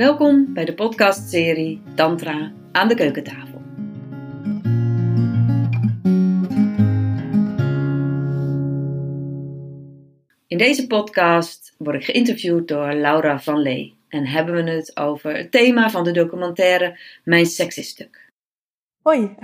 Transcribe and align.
Welkom 0.00 0.54
bij 0.54 0.64
de 0.64 0.74
podcastserie 0.74 1.82
Tantra 1.94 2.52
aan 2.72 2.88
de 2.88 2.94
keukentafel. 2.94 3.62
In 10.46 10.58
deze 10.58 10.86
podcast 10.86 11.74
word 11.78 11.96
ik 11.96 12.04
geïnterviewd 12.04 12.68
door 12.68 12.92
Laura 12.92 13.40
van 13.40 13.62
Lee 13.62 13.98
en 14.08 14.26
hebben 14.26 14.64
we 14.64 14.70
het 14.70 14.96
over 14.96 15.36
het 15.36 15.50
thema 15.50 15.90
van 15.90 16.04
de 16.04 16.12
documentaire 16.12 17.00
Mijn 17.24 17.46
Sexy-stuk. 17.46 18.32
Hoi. 19.02 19.34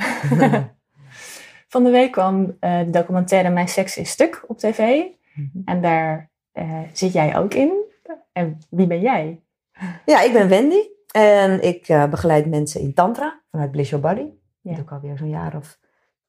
Van 1.69 1.84
de 1.84 1.91
week 1.91 2.12
kwam 2.12 2.57
eh, 2.61 2.79
de 2.84 2.91
documentaire 2.91 3.51
Mijn 3.51 3.69
Seks 3.69 3.97
is 3.97 4.11
Stuk 4.11 4.45
op 4.47 4.59
tv. 4.59 5.02
Mhm. 5.34 5.48
En 5.65 5.83
daar 5.83 6.30
eh, 6.52 6.80
zit 6.93 7.12
jij 7.12 7.37
ook 7.37 7.55
in. 7.55 7.84
En 8.33 8.59
wie 8.70 8.87
ben 8.87 9.01
jij? 9.01 9.41
Ja, 10.07 10.23
ik 10.23 10.33
ben 10.33 10.48
Wendy 10.48 10.89
en 11.11 11.62
ik 11.62 11.89
eh, 11.89 12.09
begeleid 12.09 12.47
mensen 12.47 12.80
in 12.80 12.95
Tantra 12.95 13.43
vanuit 13.51 13.71
Bliss 13.71 13.91
Your 13.91 14.05
Body. 14.05 14.30
Ja. 14.61 14.75
Dat 14.75 14.75
doe 14.75 14.84
ik 14.84 14.93
alweer 14.93 15.19
zo'n 15.19 15.29
jaar 15.29 15.57
of 15.57 15.79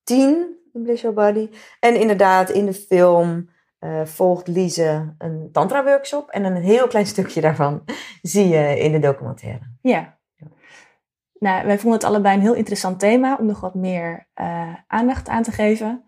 tien 0.03 0.57
in 0.73 0.83
Bliss 0.83 1.01
Your 1.01 1.15
Body. 1.15 1.49
En 1.79 1.99
inderdaad, 1.99 2.49
in 2.49 2.65
de 2.65 2.73
film 2.73 3.49
eh, 3.79 4.05
volgt 4.05 4.47
Lise 4.47 5.15
een 5.17 5.49
Tantra-workshop. 5.51 6.29
En 6.29 6.43
een 6.43 6.55
heel 6.55 6.87
klein 6.87 7.05
stukje 7.05 7.41
daarvan 7.41 7.83
zie 8.21 8.47
je 8.47 8.79
in 8.79 8.91
de 8.91 8.99
documentaire. 8.99 9.75
Ja. 9.81 10.17
Nou, 11.39 11.65
wij 11.65 11.79
vonden 11.79 11.99
het 11.99 12.09
allebei 12.09 12.35
een 12.35 12.41
heel 12.41 12.53
interessant 12.53 12.99
thema 12.99 13.37
om 13.39 13.45
nog 13.45 13.59
wat 13.59 13.75
meer 13.75 14.27
eh, 14.33 14.73
aandacht 14.87 15.27
aan 15.27 15.43
te 15.43 15.51
geven. 15.51 16.05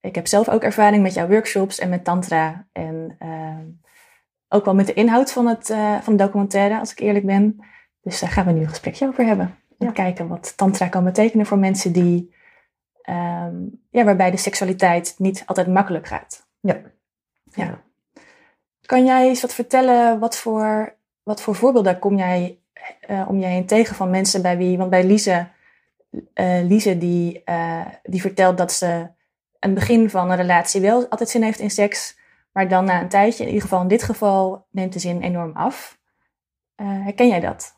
Ik 0.00 0.14
heb 0.14 0.26
zelf 0.26 0.48
ook 0.48 0.62
ervaring 0.62 1.02
met 1.02 1.14
jouw 1.14 1.28
workshops 1.28 1.78
en 1.78 1.88
met 1.88 2.04
tantra. 2.04 2.66
En 2.72 3.16
ehm, 3.18 3.66
ook 4.48 4.64
wel 4.64 4.74
met 4.74 4.86
de 4.86 4.94
inhoud 4.94 5.32
van, 5.32 5.46
het, 5.46 5.70
eh, 5.70 6.00
van 6.00 6.16
de 6.16 6.24
documentaire, 6.24 6.78
als 6.78 6.90
ik 6.92 6.98
eerlijk 6.98 7.26
ben. 7.26 7.56
Dus 8.02 8.20
daar 8.20 8.30
gaan 8.30 8.46
we 8.46 8.52
nu 8.52 8.60
een 8.60 8.68
gesprekje 8.68 9.06
over 9.08 9.24
hebben. 9.26 9.46
En 9.78 9.86
Ja. 9.86 9.92
kijken 9.92 10.28
wat 10.28 10.56
tantra 10.56 10.88
kan 10.88 11.04
betekenen 11.04 11.46
voor 11.46 11.58
mensen 11.58 11.92
die... 11.92 12.34
ehm, 13.02 13.54
ja, 13.90 14.04
waarbij 14.04 14.30
de 14.30 14.36
seksualiteit 14.36 15.14
niet 15.18 15.42
altijd 15.46 15.66
makkelijk 15.66 16.06
gaat. 16.06 16.46
Ja. 16.60 16.80
Ja. 17.54 17.80
Kan 18.86 19.04
jij 19.04 19.28
eens 19.28 19.40
wat 19.40 19.54
vertellen, 19.54 20.18
wat 20.18 20.36
voor, 20.38 20.94
wat 21.22 21.42
voor 21.42 21.54
voorbeelden 21.54 21.98
kom 21.98 22.16
jij 22.16 22.58
eh, 23.00 23.24
om 23.28 23.38
je 23.38 23.46
heen 23.46 23.66
tegen 23.66 23.96
van 23.96 24.10
mensen 24.10 24.42
bij 24.42 24.56
wie, 24.56 24.78
want 24.78 24.90
bij 24.90 25.04
Lise, 25.04 25.48
eh, 26.34 26.60
Lise 26.62 26.98
die, 26.98 27.44
die 28.02 28.20
vertelt 28.20 28.58
dat 28.58 28.72
ze 28.72 28.86
aan 29.58 29.70
het 29.70 29.74
begin 29.74 30.10
van 30.10 30.30
een 30.30 30.36
relatie 30.36 30.80
wel 30.80 31.06
altijd 31.08 31.28
zin 31.28 31.42
heeft 31.42 31.58
in 31.58 31.70
seks, 31.70 32.17
maar 32.52 32.68
dan 32.68 32.84
na 32.84 33.00
een 33.00 33.08
tijdje, 33.08 33.42
in 33.42 33.48
ieder 33.48 33.62
geval 33.62 33.82
in 33.82 33.88
dit 33.88 34.02
geval, 34.02 34.66
neemt 34.70 34.92
de 34.92 34.98
zin 34.98 35.22
enorm 35.22 35.52
af. 35.52 35.98
Eh, 36.74 36.86
herken 36.86 37.28
jij 37.28 37.40
dat? 37.40 37.76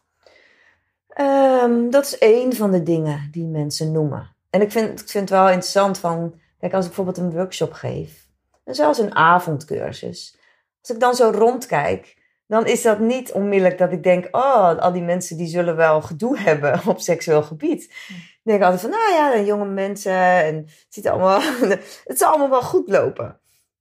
Ehm, 1.09 1.91
dat 1.91 2.05
is 2.05 2.19
één 2.19 2.53
van 2.53 2.71
de 2.71 2.83
dingen 2.83 3.29
die 3.31 3.47
mensen 3.47 3.93
noemen. 3.93 4.37
En 4.51 4.61
ik 4.61 4.71
vind, 4.71 5.01
ik 5.01 5.09
vind 5.09 5.29
het 5.29 5.39
wel 5.39 5.47
interessant 5.47 5.99
van, 5.99 6.41
kijk, 6.59 6.73
als 6.73 6.87
ik 6.87 6.95
bijvoorbeeld 6.95 7.27
een 7.27 7.37
workshop 7.37 7.73
geef, 7.73 8.29
en 8.65 8.75
zelfs 8.75 8.99
een 8.99 9.15
avondcursus, 9.15 10.39
als 10.81 10.91
ik 10.91 11.01
dan 11.01 11.15
zo 11.15 11.31
rondkijk, 11.31 12.19
dan 12.47 12.67
is 12.67 12.83
dat 12.83 12.99
niet 12.99 13.33
onmiddellijk 13.33 13.79
dat 13.79 13.93
ik 13.93 14.03
denk, 14.03 14.29
oh, 14.31 14.79
al 14.79 14.93
die 14.93 15.03
mensen 15.03 15.37
die 15.37 15.47
zullen 15.47 15.77
wel 15.77 16.03
gedoe 16.03 16.39
hebben 16.49 16.81
op 16.87 17.01
seksueel 17.01 17.43
gebied. 17.43 17.83
Ik 18.09 18.41
denk 18.43 18.63
altijd 18.63 18.81
van, 18.81 18.91
nou 18.91 19.13
ja, 19.13 19.41
jonge 19.41 19.65
mensen, 19.65 20.13
en 20.45 20.57
het, 20.57 20.87
ziet 20.89 21.09
allemaal, 21.09 21.41
het 22.11 22.19
zal 22.19 22.29
allemaal 22.29 22.51
wel 22.51 22.63
goed 22.63 22.89
lopen. 22.89 23.41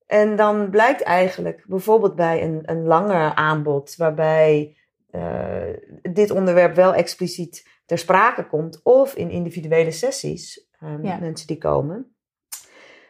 En 0.09 0.35
dan 0.35 0.69
blijkt 0.69 1.01
eigenlijk, 1.01 1.63
bijvoorbeeld 1.67 2.15
bij 2.15 2.43
een, 2.43 2.61
een 2.65 2.83
langer 2.83 3.33
aanbod, 3.35 3.95
waarbij 3.95 4.77
eh, 5.09 5.73
dit 6.01 6.31
onderwerp 6.31 6.75
wel 6.75 6.93
expliciet 6.93 7.67
ter 7.85 7.97
sprake 7.97 8.47
komt, 8.47 8.79
of 8.83 9.15
in 9.15 9.29
individuele 9.29 9.91
sessies, 9.91 10.67
eh, 10.79 10.93
Ja. 11.01 11.17
mensen 11.19 11.47
die 11.47 11.57
komen, 11.57 12.15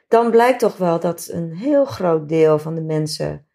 dan 0.07 0.31
blijkt 0.31 0.59
toch 0.59 0.77
wel 0.77 0.99
dat 0.99 1.29
een 1.31 1.53
heel 1.53 1.85
groot 1.85 2.29
deel 2.29 2.59
van 2.59 2.75
de 2.75 2.81
mensen, 2.83 3.47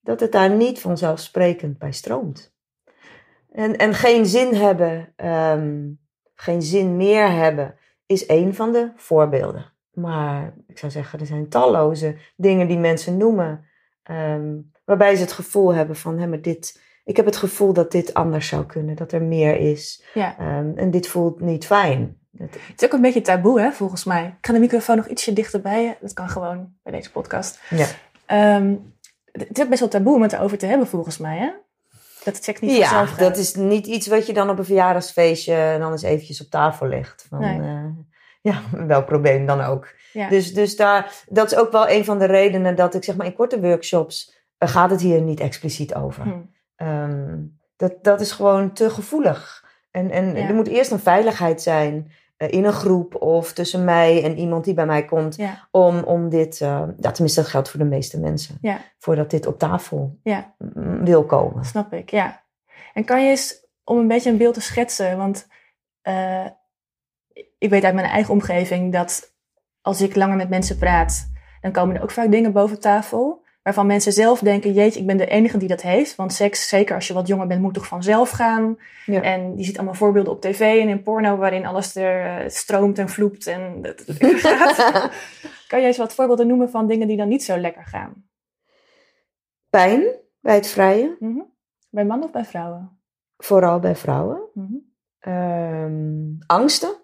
dat 0.00 0.20
het 0.20 0.32
daar 0.32 0.50
niet 0.50 0.80
vanzelfsprekend 0.80 1.78
bij 1.78 1.92
stroomt. 1.92 2.54
En, 3.50 3.76
en 3.76 3.94
geen 3.94 4.26
zin 4.26 4.54
hebben, 4.54 5.12
ehm, 5.16 5.90
geen 6.34 6.62
zin 6.62 6.96
meer 6.96 7.30
hebben, 7.30 7.78
is 8.06 8.26
één 8.26 8.54
van 8.54 8.72
de 8.72 8.92
voorbeelden. 8.96 9.72
Maar 10.00 10.54
ik 10.66 10.78
zou 10.78 10.92
zeggen, 10.92 11.20
er 11.20 11.26
zijn 11.26 11.48
talloze 11.48 12.16
dingen 12.36 12.68
die 12.68 12.78
mensen 12.78 13.16
noemen, 13.16 13.64
ehm, 14.02 14.54
waarbij 14.84 15.14
ze 15.16 15.22
het 15.22 15.32
gevoel 15.32 15.74
hebben 15.74 15.96
van, 15.96 16.18
hé, 16.18 16.26
maar 16.26 16.40
dit, 16.40 16.80
ik 17.04 17.16
heb 17.16 17.26
het 17.26 17.36
gevoel 17.36 17.72
dat 17.72 17.90
dit 17.92 18.14
anders 18.14 18.48
zou 18.48 18.66
kunnen, 18.66 18.96
dat 18.96 19.12
er 19.12 19.22
meer 19.22 19.56
is. 19.56 20.04
Ja. 20.14 20.38
Ehm, 20.38 20.72
en 20.76 20.90
dit 20.90 21.06
voelt 21.08 21.40
niet 21.40 21.66
fijn. 21.66 22.16
Dat- 22.30 22.48
Het 22.66 22.82
is 22.82 22.84
ook 22.84 22.92
een 22.92 23.00
beetje 23.00 23.20
taboe, 23.20 23.60
hè, 23.60 23.72
volgens 23.72 24.04
mij. 24.04 24.26
Ik 24.38 24.46
ga 24.46 24.52
de 24.52 24.58
microfoon 24.58 24.96
nog 24.96 25.06
ietsje 25.08 25.32
dichterbij. 25.32 25.98
Dat 26.00 26.12
kan 26.12 26.28
gewoon 26.28 26.72
bij 26.82 26.92
deze 26.92 27.10
podcast. 27.10 27.60
ja. 27.70 27.86
Ehm, 28.26 28.74
het 29.32 29.58
is 29.58 29.62
ook 29.62 29.68
best 29.68 29.80
wel 29.80 29.88
taboe 29.88 30.14
om 30.14 30.22
het 30.22 30.32
erover 30.32 30.58
te 30.58 30.66
hebben, 30.66 30.86
volgens 30.86 31.18
mij, 31.18 31.38
hè? 31.38 31.50
Dat 32.24 32.34
het 32.36 32.44
seks 32.44 32.60
niet 32.60 32.70
ja, 32.76 32.78
vanzelf 32.88 33.08
gaat. 33.10 33.18
dat 33.18 33.36
is 33.36 33.54
niet 33.54 33.86
iets 33.86 34.06
wat 34.06 34.26
je 34.26 34.32
dan 34.32 34.50
op 34.50 34.58
een 34.58 34.64
verjaardagsfeestje 34.64 35.54
en 35.54 35.80
dan 35.80 35.92
eens 35.92 36.02
eventjes 36.02 36.40
op 36.44 36.50
tafel 36.50 36.86
legt. 36.86 37.26
Van, 37.28 37.38
Nee. 37.40 37.60
eh, 37.60 37.84
ja, 38.50 38.86
welk 38.86 39.06
probleem 39.06 39.46
dan 39.46 39.60
ook. 39.60 39.88
Ja. 40.12 40.28
Dus, 40.28 40.54
dus 40.54 40.76
daar, 40.76 41.12
dat 41.28 41.52
is 41.52 41.58
ook 41.58 41.72
wel 41.72 41.88
een 41.88 42.04
van 42.04 42.18
de 42.18 42.24
redenen 42.24 42.76
dat 42.76 42.94
ik 42.94 43.04
zeg 43.04 43.16
maar 43.16 43.26
in 43.26 43.34
korte 43.34 43.60
workshops 43.60 44.36
eh, 44.58 44.68
gaat 44.68 44.90
het 44.90 45.00
hier 45.00 45.20
niet 45.20 45.40
expliciet 45.40 45.94
over. 45.94 46.22
Hm. 46.22 46.32
Ehm, 46.76 47.36
dat, 47.76 47.92
dat 48.02 48.20
is 48.20 48.32
gewoon 48.32 48.72
te 48.72 48.90
gevoelig. 48.90 49.64
En, 49.90 50.10
en 50.10 50.36
Ja. 50.36 50.48
er 50.48 50.54
moet 50.54 50.68
eerst 50.68 50.90
een 50.90 50.98
veiligheid 50.98 51.62
zijn 51.62 52.12
eh, 52.36 52.52
in 52.52 52.64
een 52.64 52.72
groep 52.72 53.22
of 53.22 53.52
tussen 53.52 53.84
mij 53.84 54.24
en 54.24 54.38
iemand 54.38 54.64
die 54.64 54.74
bij 54.74 54.86
mij 54.86 55.04
komt. 55.04 55.36
Ja, 55.36 55.68
Om, 55.70 55.98
om 56.02 56.28
dit, 56.28 56.60
eh, 56.60 56.82
ja, 56.98 57.10
tenminste 57.10 57.40
dat 57.40 57.50
geldt 57.50 57.70
voor 57.70 57.80
de 57.80 57.86
meeste 57.86 58.20
mensen. 58.20 58.58
Voordat 58.98 59.30
dit 59.30 59.46
op 59.46 59.58
tafel 59.58 60.18
wil 61.00 61.24
komen. 61.24 61.64
Snap 61.64 61.92
ik, 61.92 62.10
ja. 62.10 62.42
En 62.94 63.04
kan 63.04 63.24
je 63.24 63.30
eens 63.30 63.66
om 63.84 63.98
een 63.98 64.08
beetje 64.08 64.30
een 64.30 64.36
beeld 64.36 64.54
te 64.54 64.60
schetsen, 64.60 65.16
want 65.16 65.46
ik 67.58 67.70
weet 67.70 67.84
uit 67.84 67.94
mijn 67.94 68.06
eigen 68.06 68.32
omgeving 68.32 68.92
dat 68.92 69.36
als 69.80 70.00
ik 70.00 70.16
langer 70.16 70.36
met 70.36 70.48
mensen 70.48 70.78
praat, 70.78 71.32
dan 71.60 71.72
komen 71.72 71.96
er 71.96 72.02
ook 72.02 72.10
vaak 72.10 72.30
dingen 72.30 72.52
boven 72.52 72.80
tafel. 72.80 73.46
Waarvan 73.62 73.86
mensen 73.86 74.12
zelf 74.12 74.40
denken, 74.40 74.72
jeetje, 74.72 75.00
ik 75.00 75.06
ben 75.06 75.16
de 75.16 75.26
enige 75.26 75.58
die 75.58 75.68
dat 75.68 75.82
heeft. 75.82 76.16
Want 76.16 76.32
seks, 76.32 76.68
zeker 76.68 76.94
als 76.94 77.06
je 77.06 77.14
wat 77.14 77.26
jonger 77.26 77.46
bent, 77.46 77.60
moet 77.60 77.74
toch 77.74 77.86
vanzelf 77.86 78.30
gaan. 78.30 78.78
Ja. 79.06 79.22
En 79.22 79.56
je 79.56 79.64
ziet 79.64 79.76
allemaal 79.76 79.94
voorbeelden 79.94 80.32
op 80.32 80.40
tv 80.40 80.80
en 80.80 80.88
in 80.88 81.02
porno 81.02 81.36
waarin 81.36 81.66
alles 81.66 81.96
er 81.96 82.24
eh, 82.24 82.48
stroomt 82.48 82.98
en 82.98 83.08
vloept 83.08 83.46
en 83.46 83.80
lekker 84.06 84.38
gaat. 84.38 84.76
kan 85.68 85.78
jij 85.78 85.86
eens 85.86 85.96
wat 85.96 86.14
voorbeelden 86.14 86.46
noemen 86.46 86.70
van 86.70 86.86
dingen 86.86 87.08
die 87.08 87.16
dan 87.16 87.28
niet 87.28 87.44
zo 87.44 87.58
lekker 87.58 87.84
gaan? 87.84 88.24
Pijn 89.70 90.02
bij 90.40 90.54
het 90.54 90.66
vrijen, 90.68 91.16
Mhm. 91.18 91.40
Bij 91.90 92.04
mannen 92.04 92.26
of 92.26 92.32
bij 92.32 92.44
vrouwen? 92.44 93.00
vooral 93.36 93.78
bij 93.78 93.96
vrouwen. 93.96 94.40
Ehm, 95.18 96.34
angsten. 96.46 96.97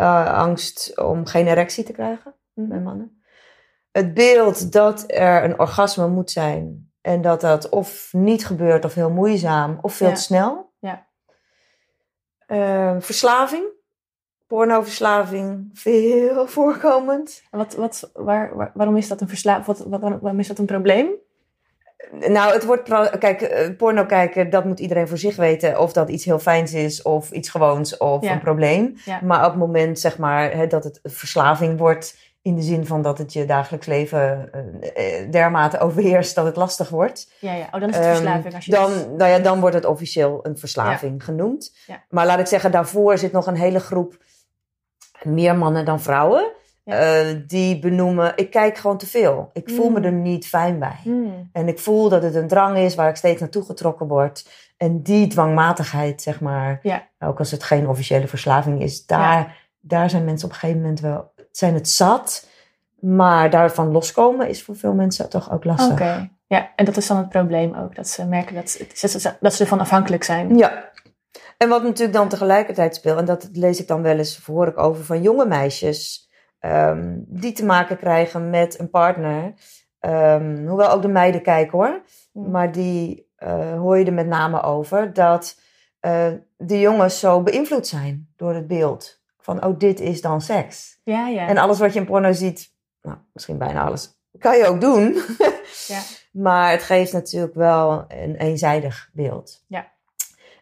Eh, 0.00 0.34
angst 0.38 0.98
om 1.00 1.26
geen 1.26 1.46
erectie 1.46 1.84
te 1.84 1.92
krijgen 1.92 2.34
Mhm. 2.54 2.68
bij 2.68 2.80
mannen. 2.80 3.22
Het 3.92 4.14
beeld 4.14 4.72
dat 4.72 5.04
er 5.06 5.44
een 5.44 5.58
orgasme 5.58 6.08
moet 6.08 6.30
zijn 6.30 6.90
en 7.00 7.20
dat 7.22 7.40
dat 7.40 7.68
of 7.68 8.08
niet 8.12 8.46
gebeurt 8.46 8.84
of 8.84 8.94
heel 8.94 9.10
moeizaam 9.10 9.78
of 9.82 9.94
veel 9.94 10.08
Ja. 10.08 10.14
te 10.14 10.20
snel. 10.20 10.72
Ja. 10.78 11.06
Ehm, 12.46 13.00
verslaving. 13.00 13.64
Pornoverslaving, 14.46 15.70
veel 15.72 16.46
voorkomend. 16.56 17.42
En 17.50 17.58
Wat, 17.58 17.74
wat, 17.74 18.10
waar, 18.14 18.56
waar- 18.56 18.70
waarom 18.74 18.96
is 18.96 19.08
dat 19.08 19.20
een 19.20 19.28
versla 19.28 19.62
wat, 19.64 19.78
wat, 19.78 20.00
waarom 20.00 20.38
is 20.38 20.48
dat 20.48 20.58
een 20.58 20.66
probleem? 20.66 21.08
Nou, 22.28 22.52
het 22.52 22.64
wordt. 22.64 22.82
Kijk, 23.18 23.40
eh, 23.42 23.76
porno 23.76 24.04
kijken, 24.06 24.50
dat 24.50 24.64
moet 24.64 24.80
iedereen 24.80 25.08
voor 25.08 25.18
zich 25.18 25.36
weten. 25.36 25.78
Of 25.80 25.92
dat 25.92 26.08
iets 26.08 26.24
heel 26.24 26.38
fijns 26.38 26.72
is, 26.72 27.02
of 27.02 27.30
iets 27.30 27.48
gewoons, 27.48 27.96
of 27.96 28.24
Ja. 28.24 28.32
een 28.32 28.40
probleem. 28.40 28.94
Ja. 29.04 29.18
Maar 29.22 29.44
op 29.44 29.50
het 29.50 29.58
moment, 29.60 29.98
zeg 29.98 30.18
maar, 30.18 30.52
hè, 30.52 30.66
dat 30.66 30.84
het 30.84 31.00
verslaving 31.02 31.78
wordt. 31.78 32.16
In 32.42 32.54
de 32.54 32.62
zin 32.62 32.86
van 32.86 33.02
dat 33.02 33.18
het 33.18 33.32
je 33.32 33.44
dagelijks 33.44 33.86
leven 33.86 34.48
eh, 34.94 35.20
eh, 35.22 35.30
dermate 35.30 35.78
overheerst 35.78 36.34
dat 36.34 36.44
het 36.44 36.56
lastig 36.56 36.88
wordt. 36.88 37.32
Ja, 37.40 37.54
ja. 37.54 37.64
Oh, 37.72 37.80
dan 37.80 37.88
is 37.88 37.96
het 37.96 38.04
Ehm, 38.04 38.14
verslaving. 38.14 38.54
Als 38.54 38.64
je 38.64 38.70
dan, 38.72 38.90
nou 39.16 39.30
ja, 39.30 39.38
dan 39.38 39.60
wordt 39.60 39.74
het 39.74 39.84
officieel 39.84 40.38
een 40.42 40.58
verslaving 40.58 41.24
genoemd. 41.24 41.74
Maar 42.08 42.26
laat 42.26 42.38
ik 42.38 42.46
zeggen, 42.46 42.70
daarvoor 42.70 43.18
zit 43.18 43.32
nog 43.32 43.46
een 43.46 43.56
hele 43.56 43.80
groep, 43.80 44.16
meer 45.22 45.56
mannen 45.56 45.84
dan 45.84 46.00
vrouwen. 46.00 46.50
Ja. 46.90 47.20
eh, 47.20 47.36
die 47.46 47.78
benoemen, 47.78 48.32
ik 48.36 48.50
kijk 48.50 48.78
gewoon 48.78 48.98
te 48.98 49.06
veel. 49.06 49.50
Ik 49.52 49.70
voel 49.70 49.90
me 49.90 49.98
Mm. 49.98 50.04
er 50.04 50.12
niet 50.12 50.46
fijn 50.46 50.78
bij. 50.78 50.98
Hmm. 51.02 51.48
En 51.52 51.68
ik 51.68 51.78
voel 51.78 52.08
dat 52.08 52.22
het 52.22 52.34
een 52.34 52.48
drang 52.48 52.76
is 52.76 52.94
waar 52.94 53.08
ik 53.08 53.16
steeds 53.16 53.40
naartoe 53.40 53.64
getrokken 53.64 54.06
word. 54.08 54.48
En 54.76 55.02
die 55.02 55.26
dwangmatigheid, 55.26 56.22
zeg 56.22 56.40
maar, 56.40 56.78
Ja. 56.82 57.06
ook 57.18 57.38
als 57.38 57.50
het 57.50 57.62
geen 57.62 57.88
officiële 57.88 58.26
verslaving 58.28 58.82
is, 58.82 59.06
daar, 59.06 59.68
daar 59.80 60.10
zijn 60.10 60.24
mensen 60.24 60.46
op 60.48 60.52
een 60.54 60.60
gegeven 60.60 60.80
moment 60.80 61.00
wel, 61.00 61.32
zijn 61.52 61.74
het 61.74 61.88
zat. 61.88 62.48
Maar 63.00 63.50
daarvan 63.50 63.90
loskomen 63.92 64.48
is 64.48 64.62
voor 64.62 64.76
veel 64.76 64.94
mensen 64.94 65.28
toch 65.28 65.52
ook 65.52 65.64
lastig. 65.64 65.92
Oké. 65.92 66.30
Ja, 66.46 66.70
en 66.76 66.84
dat 66.84 66.96
is 66.96 67.06
dan 67.06 67.16
het 67.16 67.28
probleem 67.28 67.74
ook. 67.74 67.94
Dat 67.94 68.08
ze 68.08 68.26
merken 68.26 68.54
dat, 68.54 68.70
ze- 68.70 69.36
dat 69.40 69.54
ze 69.54 69.62
ervan 69.62 69.80
afhankelijk 69.80 70.24
zijn. 70.24 70.56
Ja, 70.56 70.88
En 71.56 71.68
wat 71.68 71.82
natuurlijk 71.82 72.12
dan 72.18 72.28
tegelijkertijd 72.28 72.94
speelt, 72.94 73.18
en 73.18 73.24
dat 73.24 73.48
lees 73.52 73.80
ik 73.80 73.88
dan 73.88 74.02
wel 74.02 74.18
eens, 74.18 74.40
hoor 74.46 74.66
ik 74.68 74.78
over 74.78 75.04
van 75.04 75.22
jonge 75.22 75.46
meisjes, 75.46 76.29
ehm, 76.60 77.14
die 77.26 77.52
te 77.52 77.64
maken 77.64 77.96
krijgen 77.96 78.50
met 78.50 78.78
een 78.78 78.90
partner. 78.90 79.54
Ehm, 80.00 80.66
hoewel 80.66 80.90
ook 80.90 81.02
de 81.02 81.08
meiden 81.08 81.42
kijken 81.42 81.78
hoor. 81.78 82.02
Mm. 82.32 82.50
Maar 82.50 82.72
die 82.72 83.30
eh, 83.36 83.78
hoor 83.78 83.98
je 83.98 84.04
er 84.04 84.12
met 84.12 84.26
name 84.26 84.62
over 84.62 85.12
dat 85.12 85.60
eh, 86.00 86.32
de 86.56 86.80
jongens 86.80 87.18
zo 87.18 87.42
beïnvloed 87.42 87.86
zijn 87.86 88.28
door 88.36 88.54
het 88.54 88.66
beeld. 88.66 89.20
Van, 89.38 89.64
oh, 89.64 89.78
dit 89.78 90.00
is 90.00 90.20
dan 90.20 90.40
seks. 90.40 91.00
Ja, 91.02 91.28
ja. 91.28 91.46
En 91.46 91.58
alles 91.58 91.78
wat 91.78 91.92
je 91.92 92.00
in 92.00 92.06
porno 92.06 92.32
ziet, 92.32 92.74
nou, 93.02 93.16
misschien 93.32 93.58
bijna 93.58 93.84
alles, 93.84 94.18
kan 94.38 94.56
je 94.56 94.66
ook 94.66 94.80
doen. 94.80 95.22
ja. 95.86 96.00
Maar 96.32 96.70
het 96.70 96.82
geeft 96.82 97.12
natuurlijk 97.12 97.54
wel 97.54 98.04
een 98.08 98.34
eenzijdig 98.34 99.10
beeld. 99.12 99.64
Ja. 99.66 99.92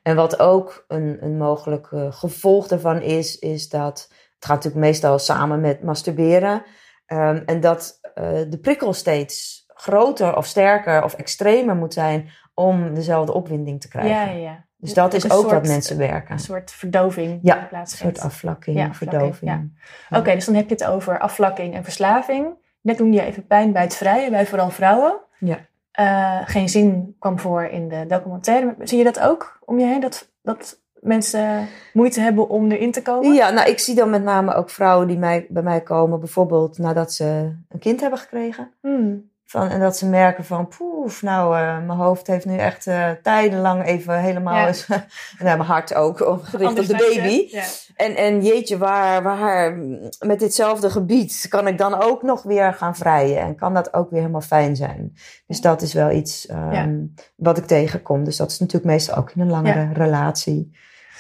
En 0.03 0.17
wat 0.17 0.39
ook 0.39 0.85
een, 0.89 1.19
een 1.21 1.37
mogelijk 1.37 1.89
gevolg 2.11 2.69
daarvan 2.69 3.01
is, 3.01 3.39
is 3.39 3.69
dat 3.69 4.13
het 4.39 4.45
gaat 4.47 4.57
natuurlijk 4.57 4.85
meestal 4.85 5.19
samen 5.19 5.61
met 5.61 5.83
masturberen. 5.83 6.63
Ehm, 7.07 7.43
en 7.47 7.61
dat 7.61 7.99
eh, 8.15 8.25
de 8.49 8.59
prikkel 8.63 8.93
steeds 8.93 9.65
groter 9.75 10.37
of 10.37 10.47
sterker 10.47 11.05
of 11.05 11.15
extremer 11.15 11.77
moet 11.77 11.93
zijn 11.95 12.31
om 12.55 12.95
dezelfde 12.95 13.33
opwinding 13.33 13.81
te 13.81 13.89
krijgen. 13.89 14.11
ja, 14.11 14.25
ja. 14.51 14.67
Dus 14.81 14.95
dat 14.95 15.15
is 15.15 15.25
ook 15.25 15.31
soort- 15.41 15.53
wat 15.53 15.67
mensen 15.67 15.99
werken. 15.99 16.33
Een 16.33 16.39
soort 16.39 16.71
verdoving 16.71 17.39
Ja, 17.43 17.69
Een 17.73 17.87
soort 17.87 18.21
afvlakking, 18.21 18.77
Ja, 18.77 18.87
afvlakking, 18.89 19.21
verdoving. 19.37 19.73
ja. 20.11 20.19
Oké, 20.19 20.35
dus 20.35 20.45
dan 20.45 20.55
heb 20.55 20.69
je 20.69 20.75
het 20.75 20.85
over 20.85 21.19
afvlakking 21.19 21.75
en 21.75 21.85
verslaving. 21.85 22.47
Net 22.81 22.99
noemde 22.99 23.17
je 23.17 23.23
even 23.23 23.47
pijn 23.47 23.73
bij 23.73 23.83
het 23.83 23.95
vrije, 23.97 24.31
bij 24.31 24.47
vooral 24.47 24.71
vrouwen. 24.71 25.21
Ja. 25.39 25.59
Eh, 25.91 26.39
geen 26.45 26.69
zin 26.69 27.17
kwam 27.19 27.39
voor 27.39 27.65
in 27.65 27.89
de 27.89 28.05
documentaire. 28.07 28.75
Zie 28.81 28.99
je 28.99 29.05
dat 29.05 29.21
ook 29.21 29.59
om 29.65 29.79
je 29.79 29.87
heen? 29.87 30.01
Dat, 30.01 30.31
dat 30.43 30.81
mensen 31.01 31.69
moeite 31.93 32.21
hebben 32.21 32.49
om 32.49 32.71
erin 32.71 32.93
te 32.93 33.03
komen? 33.03 33.35
Ja, 33.35 33.51
nou, 33.51 33.71
ik 33.71 33.79
zie 33.79 33.95
dan 33.95 34.11
met 34.11 34.23
name 34.23 34.55
ook 34.55 34.71
vrouwen 34.71 35.09
die 35.09 35.19
mij, 35.19 35.47
bij 35.49 35.63
mij 35.63 35.81
komen, 35.81 36.19
bijvoorbeeld 36.19 36.79
nadat 36.79 37.13
ze 37.13 37.53
een 37.69 37.79
kind 37.79 38.01
hebben 38.01 38.19
gekregen. 38.19 38.71
Hmm. 38.81 39.28
Van, 39.51 39.69
en 39.69 39.81
dat 39.81 39.97
ze 39.97 40.07
merken 40.07 40.45
van, 40.45 40.69
poef, 40.69 41.23
nou, 41.23 41.57
eh, 41.57 41.77
mijn 41.77 41.99
hoofd 41.99 42.27
heeft 42.27 42.45
nu 42.45 42.57
echt 42.57 42.87
eh, 42.87 43.11
tijdenlang 43.23 43.85
even 43.85 44.21
helemaal 44.21 44.55
Ja. 44.57 44.67
eens, 44.67 44.87
en 44.89 45.07
mijn 45.45 45.61
hart 45.61 45.95
ook, 45.95 46.19
gericht 46.19 46.69
Anders 46.69 46.91
op 46.91 46.99
de 46.99 47.05
baby. 47.15 47.47
Ja. 47.51 47.65
En, 47.97 48.17
en 48.17 48.43
jeetje, 48.43 48.79
waar, 48.79 49.23
waar, 49.23 49.79
met 50.27 50.39
ditzelfde 50.39 50.91
gebied 50.91 51.47
kan 51.49 51.67
ik 51.67 51.79
dan 51.79 52.03
ook 52.03 52.23
nog 52.23 52.43
weer 52.43 52.75
gaan 52.75 52.97
vrijen 52.97 53.41
en 53.41 53.57
kan 53.57 53.75
dat 53.75 53.95
ook 53.95 54.11
weer 54.11 54.21
helemaal 54.21 54.41
fijn 54.41 54.77
zijn. 54.77 55.13
Dus 55.47 55.61
dat 55.61 55.83
is 55.83 55.93
wel 55.93 56.11
iets 56.11 56.47
ehm, 56.47 56.73
Ja. 56.73 56.89
wat 57.37 57.59
ik 57.59 57.67
tegenkom. 57.67 58.25
Dus 58.25 58.37
dat 58.37 58.51
is 58.51 58.59
natuurlijk 58.59 58.93
meestal 58.93 59.17
ook 59.17 59.31
in 59.31 59.41
een 59.41 59.51
langere 59.51 59.93
relatie. 59.93 60.77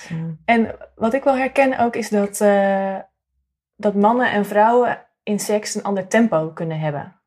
Ja. 0.09 0.17
En 0.45 0.77
wat 0.95 1.13
ik 1.15 1.25
wel 1.25 1.37
herken 1.37 1.79
ook 1.79 1.97
is 1.97 2.09
dat, 2.09 2.41
eh, 2.41 2.97
dat 3.77 3.95
mannen 3.95 4.33
en 4.33 4.47
vrouwen 4.47 5.07
in 5.23 5.39
seks 5.39 5.75
een 5.75 5.83
ander 5.83 6.09
tempo 6.09 6.51
kunnen 6.53 6.81
hebben. 6.81 7.18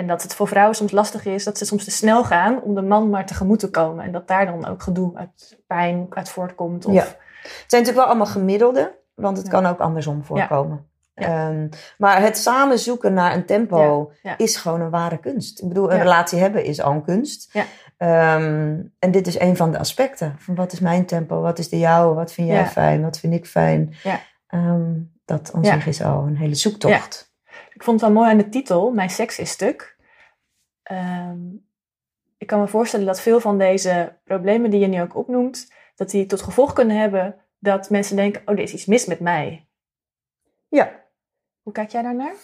En 0.00 0.06
dat 0.06 0.22
het 0.22 0.34
voor 0.34 0.48
vrouwen 0.48 0.76
soms 0.76 0.92
lastig 0.92 1.24
is 1.24 1.44
dat 1.44 1.58
ze 1.58 1.64
soms 1.64 1.84
te 1.84 1.90
snel 1.90 2.24
gaan 2.24 2.62
om 2.62 2.74
de 2.74 2.82
man 2.82 3.10
maar 3.10 3.26
tegemoet 3.26 3.58
te 3.58 3.70
komen. 3.70 4.04
En 4.04 4.12
dat 4.12 4.28
daar 4.28 4.46
dan 4.46 4.66
ook 4.66 4.82
gedoe 4.82 5.16
uit 5.16 5.58
pijn 5.66 6.06
uit 6.10 6.28
voortkomt. 6.28 6.86
Of, 6.86 6.92
Ja. 6.92 7.00
Het 7.00 7.64
zijn 7.66 7.82
natuurlijk 7.82 7.96
wel 7.96 8.04
allemaal 8.06 8.26
gemiddelde, 8.26 8.98
want 9.14 9.36
het 9.36 9.46
Ja. 9.46 9.52
kan 9.52 9.66
ook 9.66 9.78
andersom 9.78 10.24
voorkomen. 10.24 10.86
Ja. 11.14 11.26
Ehm, 11.26 11.68
maar 11.98 12.22
het 12.22 12.38
samen 12.38 12.78
zoeken 12.78 13.12
naar 13.14 13.34
een 13.34 13.44
tempo 13.46 14.12
is 14.36 14.56
gewoon 14.56 14.80
een 14.80 14.90
ware 14.90 15.18
kunst. 15.18 15.60
Ik 15.62 15.68
bedoel, 15.68 15.92
een 15.92 15.98
relatie 15.98 16.38
hebben 16.38 16.64
is 16.64 16.80
al 16.80 16.92
een 16.92 17.02
kunst. 17.04 17.50
Ja. 17.52 17.64
Ehm, 17.96 18.80
en 18.98 19.10
dit 19.10 19.26
is 19.26 19.40
een 19.40 19.56
van 19.56 19.72
de 19.72 19.78
aspecten. 19.78 20.34
Van 20.38 20.54
wat 20.54 20.72
is 20.72 20.80
mijn 20.80 21.06
tempo? 21.06 21.40
Wat 21.40 21.58
is 21.58 21.68
de 21.68 21.78
jouwe? 21.78 22.14
Wat 22.14 22.32
vind 22.32 22.48
jij 22.48 22.66
fijn? 22.66 23.02
Wat 23.02 23.18
vind 23.18 23.34
ik 23.34 23.46
fijn? 23.46 23.94
Ja. 24.02 24.20
Ehm, 24.46 24.92
dat 25.24 25.50
aan 25.54 25.64
zich 25.64 25.86
is 25.86 26.02
al 26.02 26.26
een 26.26 26.36
hele 26.36 26.54
zoektocht. 26.54 27.29
Ik 27.80 27.86
vond 27.86 28.00
het 28.00 28.10
wel 28.10 28.18
mooi 28.20 28.30
aan 28.30 28.38
de 28.38 28.48
titel, 28.48 28.90
Mijn 28.90 29.10
seks 29.10 29.38
is 29.38 29.50
stuk. 29.50 29.96
Ehm, 30.82 31.38
ik 32.38 32.46
kan 32.46 32.60
me 32.60 32.68
voorstellen 32.68 33.06
dat 33.06 33.20
veel 33.20 33.40
van 33.40 33.58
deze 33.58 34.18
problemen 34.24 34.70
die 34.70 34.80
je 34.80 34.86
nu 34.86 35.00
ook 35.00 35.16
opnoemt, 35.16 35.72
dat 35.94 36.10
die 36.10 36.26
tot 36.26 36.42
gevolg 36.42 36.72
kunnen 36.72 36.98
hebben 36.98 37.44
dat 37.58 37.90
mensen 37.90 38.16
denken, 38.16 38.42
oh, 38.44 38.54
er 38.54 38.60
is 38.60 38.72
iets 38.72 38.86
mis 38.86 39.06
met 39.06 39.20
mij. 39.20 39.68
Ja. 40.68 41.04
Hoe 41.62 41.72
kijk 41.72 41.90
jij 41.90 42.02
daarnaar? 42.02 42.34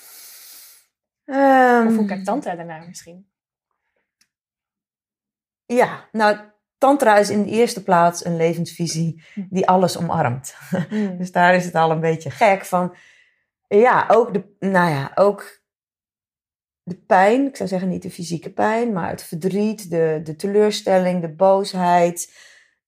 Ehm, 1.24 1.86
Of 1.86 1.96
hoe 1.96 2.06
kijkt 2.06 2.24
Tante 2.24 2.56
daarnaar 2.56 2.86
misschien? 2.86 3.30
ja, 5.66 6.08
nou, 6.12 6.38
tantra 6.78 7.16
is 7.16 7.30
in 7.30 7.42
de 7.42 7.50
eerste 7.50 7.82
plaats 7.82 8.24
een 8.24 8.36
levensvisie 8.36 9.24
die 9.34 9.68
alles 9.68 9.98
omarmt. 9.98 10.54
Hmm. 10.88 11.16
Dus 11.18 11.32
daar 11.32 11.54
is 11.54 11.64
het 11.64 11.74
al 11.74 11.90
een 11.90 12.00
beetje 12.00 12.30
gek 12.30 12.64
van. 12.64 12.94
Ja, 13.68 14.04
ook 14.08 14.32
de, 14.32 14.56
nou 14.58 14.90
ja, 14.90 15.12
ook 15.14 15.60
de 16.82 16.96
pijn. 16.96 17.46
Ik 17.46 17.56
zou 17.56 17.68
zeggen 17.68 17.88
niet 17.88 18.02
de 18.02 18.10
fysieke 18.10 18.52
pijn, 18.52 18.92
maar 18.92 19.10
het 19.10 19.22
verdriet, 19.22 19.90
de, 19.90 20.20
de 20.24 20.36
teleurstelling, 20.36 21.20
de 21.20 21.34
boosheid. 21.34 22.34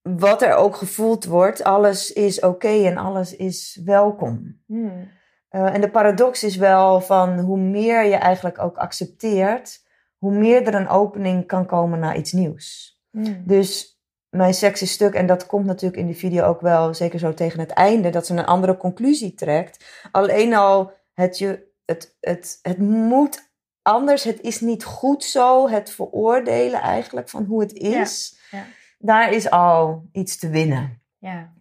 Wat 0.02 0.42
er 0.42 0.54
ook 0.54 0.76
gevoeld 0.76 1.24
wordt, 1.24 1.64
alles 1.64 2.12
is 2.12 2.40
oké 2.40 2.84
en 2.84 2.96
alles 2.96 3.36
is 3.36 3.80
welkom. 3.84 4.60
Hmm. 4.66 5.10
Eh, 5.48 5.74
en 5.74 5.80
de 5.80 5.90
paradox 5.90 6.44
is 6.44 6.56
wel 6.56 7.00
van 7.00 7.38
hoe 7.38 7.58
meer 7.58 8.04
je 8.04 8.16
eigenlijk 8.16 8.62
ook 8.62 8.76
accepteert, 8.76 9.86
hoe 10.18 10.32
meer 10.32 10.66
er 10.66 10.74
een 10.74 10.88
opening 10.88 11.46
kan 11.46 11.66
komen 11.66 11.98
naar 11.98 12.16
iets 12.16 12.32
nieuws. 12.32 12.98
Hmm. 13.10 13.42
Dus 13.46 13.97
mijn 14.30 14.54
seks 14.54 14.82
is 14.82 14.92
stuk, 14.92 15.14
en 15.14 15.26
dat 15.26 15.46
komt 15.46 15.64
natuurlijk 15.66 16.00
in 16.00 16.06
de 16.06 16.14
video 16.14 16.44
ook 16.44 16.60
wel, 16.60 16.94
zeker 16.94 17.18
zo 17.18 17.34
tegen 17.34 17.60
het 17.60 17.70
einde, 17.70 18.10
dat 18.10 18.26
ze 18.26 18.32
een 18.32 18.46
andere 18.46 18.76
conclusie 18.76 19.34
trekt. 19.34 19.84
Alleen 20.10 20.54
al 20.54 20.92
het, 21.14 21.38
je, 21.38 21.66
het, 21.84 22.16
het, 22.20 22.58
het 22.62 22.78
moet 22.78 23.50
anders, 23.82 24.24
het 24.24 24.40
is 24.40 24.60
niet 24.60 24.84
goed 24.84 25.24
zo, 25.24 25.68
het 25.68 25.90
veroordelen 25.90 26.80
eigenlijk 26.80 27.28
van 27.28 27.44
hoe 27.44 27.60
het 27.60 27.72
is, 27.72 28.38
Ja, 28.50 28.58
ja. 28.58 28.64
daar 28.98 29.32
is 29.32 29.50
al 29.50 30.08
iets 30.12 30.38
te 30.38 30.48
winnen. 30.48 31.02
Ja, 31.18 31.52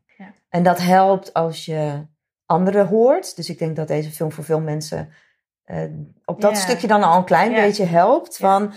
En 0.49 0.63
dat 0.63 0.77
helpt 0.79 1.33
als 1.33 1.65
je 1.65 2.05
anderen 2.45 2.87
hoort. 2.87 3.35
Dus 3.35 3.49
ik 3.49 3.59
denk 3.59 3.75
dat 3.75 3.87
deze 3.87 4.11
film 4.11 4.31
voor 4.31 4.43
veel 4.43 4.59
mensen 4.61 5.09
eh, 5.63 5.83
op 6.25 6.41
dat 6.41 6.51
Ja. 6.51 6.57
stukje 6.57 6.87
dan 6.87 7.03
al 7.03 7.17
een 7.17 7.25
klein 7.25 7.51
Ja. 7.51 7.61
beetje 7.61 7.85
helpt. 7.85 8.37
Ja. 8.37 8.47
Van, 8.47 8.73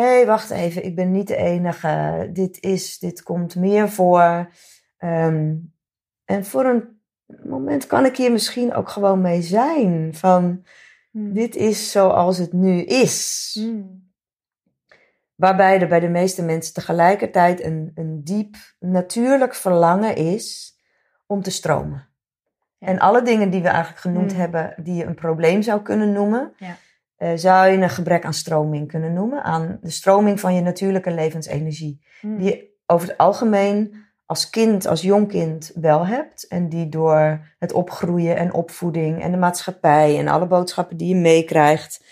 hé, 0.00 0.02
hey, 0.02 0.26
wacht 0.26 0.50
even, 0.50 0.84
ik 0.84 0.94
ben 0.94 1.10
niet 1.10 1.28
de 1.28 1.36
enige. 1.36 2.28
Dit 2.32 2.62
is, 2.62 2.98
dit 2.98 3.22
komt 3.22 3.56
meer 3.56 3.88
voor. 3.90 4.48
Ehm, 4.98 5.54
en 6.24 6.44
voor 6.44 6.64
een 6.64 7.00
moment 7.44 7.86
kan 7.86 8.04
ik 8.04 8.16
hier 8.16 8.32
misschien 8.32 8.74
ook 8.74 8.88
gewoon 8.88 9.20
mee 9.20 9.42
zijn. 9.42 10.14
Van, 10.14 10.64
Hmm. 11.10 11.32
dit 11.32 11.56
is 11.56 11.90
zoals 11.90 12.38
het 12.38 12.52
nu 12.52 12.82
is. 12.82 13.50
Hmm. 13.60 14.10
Waarbij 15.34 15.80
er 15.80 15.88
bij 15.88 16.00
de 16.00 16.08
meeste 16.08 16.42
mensen 16.42 16.74
tegelijkertijd 16.74 17.64
een, 17.64 17.90
een 17.94 18.24
diep 18.24 18.56
natuurlijk 18.78 19.54
verlangen 19.54 20.16
is 20.16 20.76
om 21.26 21.42
te 21.42 21.50
stromen. 21.50 22.08
Ja. 22.78 22.86
En 22.86 22.98
alle 22.98 23.22
dingen 23.22 23.50
die 23.50 23.62
we 23.62 23.68
eigenlijk 23.68 24.00
genoemd 24.00 24.32
Mm. 24.32 24.38
hebben, 24.38 24.74
die 24.82 24.94
je 24.94 25.04
een 25.04 25.14
probleem 25.14 25.62
zou 25.62 25.82
kunnen 25.82 26.12
noemen, 26.12 26.52
Ja. 26.58 26.76
Eh, 27.16 27.32
zou 27.34 27.70
je 27.70 27.78
een 27.78 27.90
gebrek 27.90 28.24
aan 28.24 28.34
stroming 28.34 28.88
kunnen 28.88 29.12
noemen. 29.12 29.42
Aan 29.42 29.78
de 29.80 29.90
stroming 29.90 30.40
van 30.40 30.54
je 30.54 30.60
natuurlijke 30.60 31.10
levensenergie. 31.10 32.04
Hmm. 32.20 32.38
Die 32.38 32.46
je 32.46 32.74
over 32.86 33.08
het 33.08 33.18
algemeen 33.18 34.04
als 34.26 34.50
kind, 34.50 34.86
als 34.86 35.02
jong 35.02 35.28
kind 35.28 35.70
wel 35.74 36.06
hebt. 36.06 36.46
En 36.46 36.68
die 36.68 36.88
door 36.88 37.46
het 37.58 37.72
opgroeien 37.72 38.36
en 38.36 38.52
opvoeding 38.52 39.22
en 39.22 39.30
de 39.30 39.36
maatschappij 39.36 40.18
en 40.18 40.28
alle 40.28 40.46
boodschappen 40.46 40.96
die 40.96 41.08
je 41.08 41.14
meekrijgt, 41.14 42.04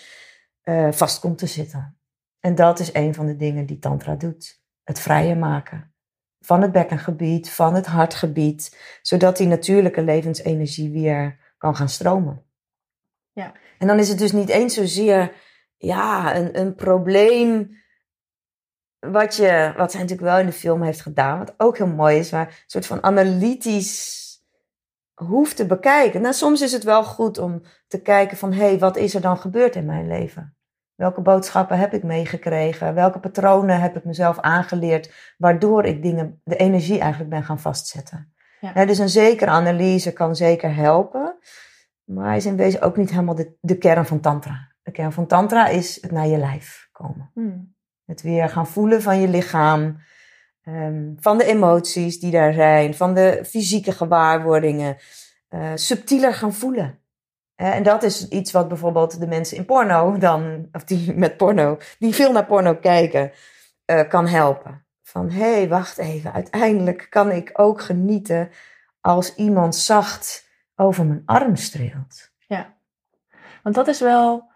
eh, 0.61 0.91
vast 0.91 1.19
komt 1.19 1.37
te 1.37 1.47
zitten. 1.47 1.97
En 2.39 2.55
dat 2.55 2.79
is 2.79 2.93
een 2.93 3.13
van 3.13 3.25
de 3.25 3.35
dingen 3.35 3.65
die 3.65 3.79
Tantra 3.79 4.15
doet. 4.15 4.63
Het 4.83 4.99
vrijer 4.99 5.37
maken. 5.37 5.93
Van 6.39 6.61
het 6.61 6.71
bekkengebied, 6.71 7.49
van 7.49 7.75
het 7.75 7.85
hartgebied. 7.85 8.77
Zodat 9.01 9.37
die 9.37 9.47
natuurlijke 9.47 10.01
levensenergie 10.01 10.91
weer 10.91 11.53
kan 11.57 11.75
gaan 11.75 11.89
stromen. 11.89 12.44
Ja. 13.35 13.53
En 13.79 13.87
dan 13.87 13.99
is 13.99 14.09
het 14.09 14.17
dus 14.17 14.31
niet 14.31 14.49
eens 14.49 14.73
zozeer 14.73 15.33
ja, 15.77 16.35
een, 16.35 16.59
een 16.59 16.75
probleem 16.75 17.69
wat, 18.99 19.35
je, 19.35 19.73
wat 19.77 19.91
zij 19.91 20.01
natuurlijk 20.01 20.29
wel 20.29 20.39
in 20.39 20.45
de 20.45 20.51
film 20.51 20.81
heeft 20.81 21.01
gedaan, 21.01 21.37
wat 21.37 21.53
ook 21.57 21.77
heel 21.77 21.87
mooi 21.87 22.17
is, 22.17 22.31
maar 22.31 22.47
een 22.47 22.63
soort 22.65 22.85
van 22.85 23.03
analytisch 23.03 24.23
hoeft 25.13 25.55
te 25.55 25.65
bekijken. 25.65 26.21
Nou, 26.21 26.33
soms 26.33 26.61
is 26.61 26.71
het 26.71 26.83
wel 26.83 27.03
goed 27.03 27.37
om 27.37 27.61
te 27.87 28.01
kijken 28.01 28.37
van, 28.37 28.53
hé, 28.53 28.65
hey, 28.65 28.79
wat 28.79 28.97
is 28.97 29.15
er 29.15 29.21
dan 29.21 29.37
gebeurd 29.37 29.75
in 29.75 29.85
mijn 29.85 30.07
leven? 30.07 30.57
Welke 30.95 31.21
boodschappen 31.21 31.77
heb 31.77 31.93
ik 31.93 32.03
meegekregen? 32.03 32.93
Welke 32.93 33.19
patronen 33.19 33.79
heb 33.79 33.95
ik 33.95 34.05
mezelf 34.05 34.39
aangeleerd, 34.39 35.13
waardoor 35.37 35.85
ik 35.85 36.01
dingen, 36.01 36.41
de 36.43 36.55
energie 36.55 36.99
eigenlijk 36.99 37.29
ben 37.29 37.43
gaan 37.43 37.59
vastzetten? 37.59 38.33
Ja. 38.59 38.85
Dus 38.85 38.97
een 38.97 39.09
zekere 39.09 39.51
analyse 39.51 40.13
kan 40.13 40.35
zeker 40.35 40.75
helpen, 40.75 41.37
maar 42.05 42.25
hij 42.25 42.37
is 42.37 42.45
in 42.45 42.55
wezen 42.55 42.81
ook 42.81 42.97
niet 42.97 43.09
helemaal 43.09 43.35
de, 43.35 43.57
de 43.61 43.77
kern 43.77 44.05
van 44.05 44.19
Tantra. 44.19 44.71
De 44.83 44.91
kern 44.91 45.11
van 45.11 45.27
Tantra 45.27 45.67
is 45.67 46.01
het 46.01 46.11
naar 46.11 46.27
je 46.27 46.37
lijf 46.37 46.89
komen. 46.91 47.31
Hmm. 47.33 47.75
Het 48.05 48.21
weer 48.21 48.49
gaan 48.49 48.67
voelen 48.67 49.01
van 49.01 49.21
je 49.21 49.27
lichaam. 49.27 49.97
Ehm, 50.61 51.13
van 51.15 51.37
de 51.37 51.45
emoties 51.45 52.19
die 52.19 52.31
daar 52.31 52.53
zijn, 52.53 52.95
van 52.95 53.13
de 53.13 53.43
fysieke 53.45 53.91
gewaarwordingen, 53.91 54.97
eh, 55.47 55.71
subtieler 55.75 56.33
gaan 56.33 56.53
voelen. 56.53 56.99
Eh, 57.55 57.75
en 57.75 57.83
dat 57.83 58.03
is 58.03 58.27
iets 58.27 58.51
wat 58.51 58.67
bijvoorbeeld 58.67 59.19
de 59.19 59.27
mensen 59.27 59.57
in 59.57 59.65
porno 59.65 60.17
dan, 60.17 60.67
of 60.71 60.83
die 60.83 61.13
met 61.13 61.37
porno, 61.37 61.77
die 61.99 62.13
veel 62.13 62.31
naar 62.31 62.45
porno 62.45 62.75
kijken, 62.75 63.31
eh, 63.85 64.07
kan 64.07 64.27
helpen. 64.27 64.85
Van 65.03 65.29
hé, 65.29 65.53
hey, 65.53 65.67
wacht 65.67 65.97
even, 65.97 66.33
uiteindelijk 66.33 67.07
kan 67.09 67.31
ik 67.31 67.49
ook 67.53 67.81
genieten 67.81 68.49
als 69.01 69.35
iemand 69.35 69.75
zacht 69.75 70.44
over 70.75 71.05
mijn 71.05 71.21
arm 71.25 71.55
streelt. 71.55 72.31
Ja, 72.47 72.73
want 73.63 73.75
dat 73.75 73.87
is 73.87 73.99
wel, 73.99 74.51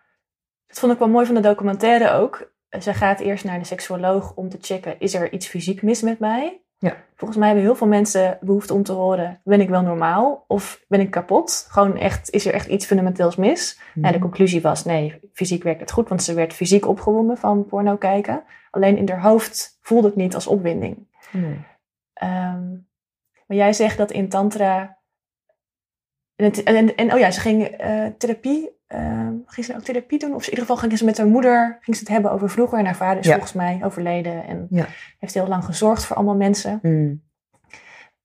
dat 0.67 0.79
vond 0.79 0.93
ik 0.93 0.99
wel 0.99 1.09
mooi 1.09 1.25
van 1.25 1.35
de 1.35 1.41
documentaire 1.41 2.11
ook. 2.11 2.51
Ze 2.79 2.93
gaat 2.93 3.19
eerst 3.19 3.43
naar 3.43 3.59
de 3.59 3.65
seksuoloog 3.65 4.33
om 4.35 4.49
te 4.49 4.57
checken, 4.61 4.99
is 4.99 5.13
er 5.13 5.33
iets 5.33 5.47
fysiek 5.47 5.81
mis 5.81 6.01
met 6.01 6.19
mij? 6.19 6.61
Ja. 6.77 6.95
Volgens 7.15 7.39
mij 7.39 7.47
hebben 7.47 7.65
heel 7.65 7.75
veel 7.75 7.87
mensen 7.87 8.37
behoefte 8.41 8.73
om 8.73 8.83
te 8.83 8.91
horen, 8.91 9.41
ben 9.43 9.61
ik 9.61 9.69
wel 9.69 9.81
normaal 9.81 10.45
of 10.47 10.85
ben 10.87 10.99
ik 10.99 11.11
kapot? 11.11 11.67
Gewoon 11.69 11.97
echt, 11.97 12.29
is 12.29 12.45
er 12.45 12.53
echt 12.53 12.67
iets 12.67 12.85
fundamenteels 12.85 13.35
mis? 13.35 13.79
Mhm. 13.93 14.05
En 14.05 14.11
de 14.13 14.19
conclusie 14.19 14.61
was, 14.61 14.85
nee, 14.85 15.19
fysiek 15.33 15.63
werkt 15.63 15.79
het 15.79 15.91
goed, 15.91 16.09
want 16.09 16.23
ze 16.23 16.33
werd 16.33 16.53
fysiek 16.53 16.87
opgewonden 16.87 17.37
van 17.37 17.65
porno 17.65 17.95
kijken. 17.95 18.43
Alleen 18.71 18.97
in 18.97 19.09
haar 19.09 19.21
hoofd 19.21 19.77
voelde 19.81 20.07
het 20.07 20.15
niet 20.15 20.35
als 20.35 20.47
opwinding. 20.47 21.07
Nee. 21.31 21.65
Ehm, 22.13 22.69
maar 23.47 23.57
jij 23.57 23.73
zegt 23.73 23.97
dat 23.97 24.11
in 24.11 24.29
tantra... 24.29 24.97
En, 26.39 26.45
het- 26.45 26.63
en, 26.63 26.95
en 26.95 27.13
oh 27.13 27.19
ja, 27.19 27.31
ze 27.31 27.39
ging 27.39 27.63
eh, 27.63 28.05
therapie... 28.17 28.69
ging 29.45 29.65
ze 29.65 29.75
ook 29.75 29.81
therapie 29.81 30.19
doen? 30.19 30.33
Of 30.33 30.43
in 30.43 30.49
ieder 30.49 30.59
geval 30.59 30.77
ging 30.77 30.97
ze 30.97 31.05
met 31.05 31.17
haar 31.17 31.27
moeder 31.27 31.77
ging 31.81 31.95
ze 31.97 32.03
het 32.03 32.11
hebben 32.11 32.31
over 32.31 32.49
vroeger. 32.49 32.79
En 32.79 32.85
haar 32.85 32.95
vader 32.95 33.19
is 33.19 33.25
Ja. 33.25 33.31
volgens 33.31 33.53
mij 33.53 33.79
overleden. 33.83 34.45
En 34.47 34.67
Ja. 34.69 34.85
heeft 35.19 35.33
heel 35.33 35.47
lang 35.47 35.65
gezorgd 35.65 36.05
voor 36.05 36.15
allemaal 36.15 36.35
mensen. 36.35 36.79
Mm. 36.81 37.21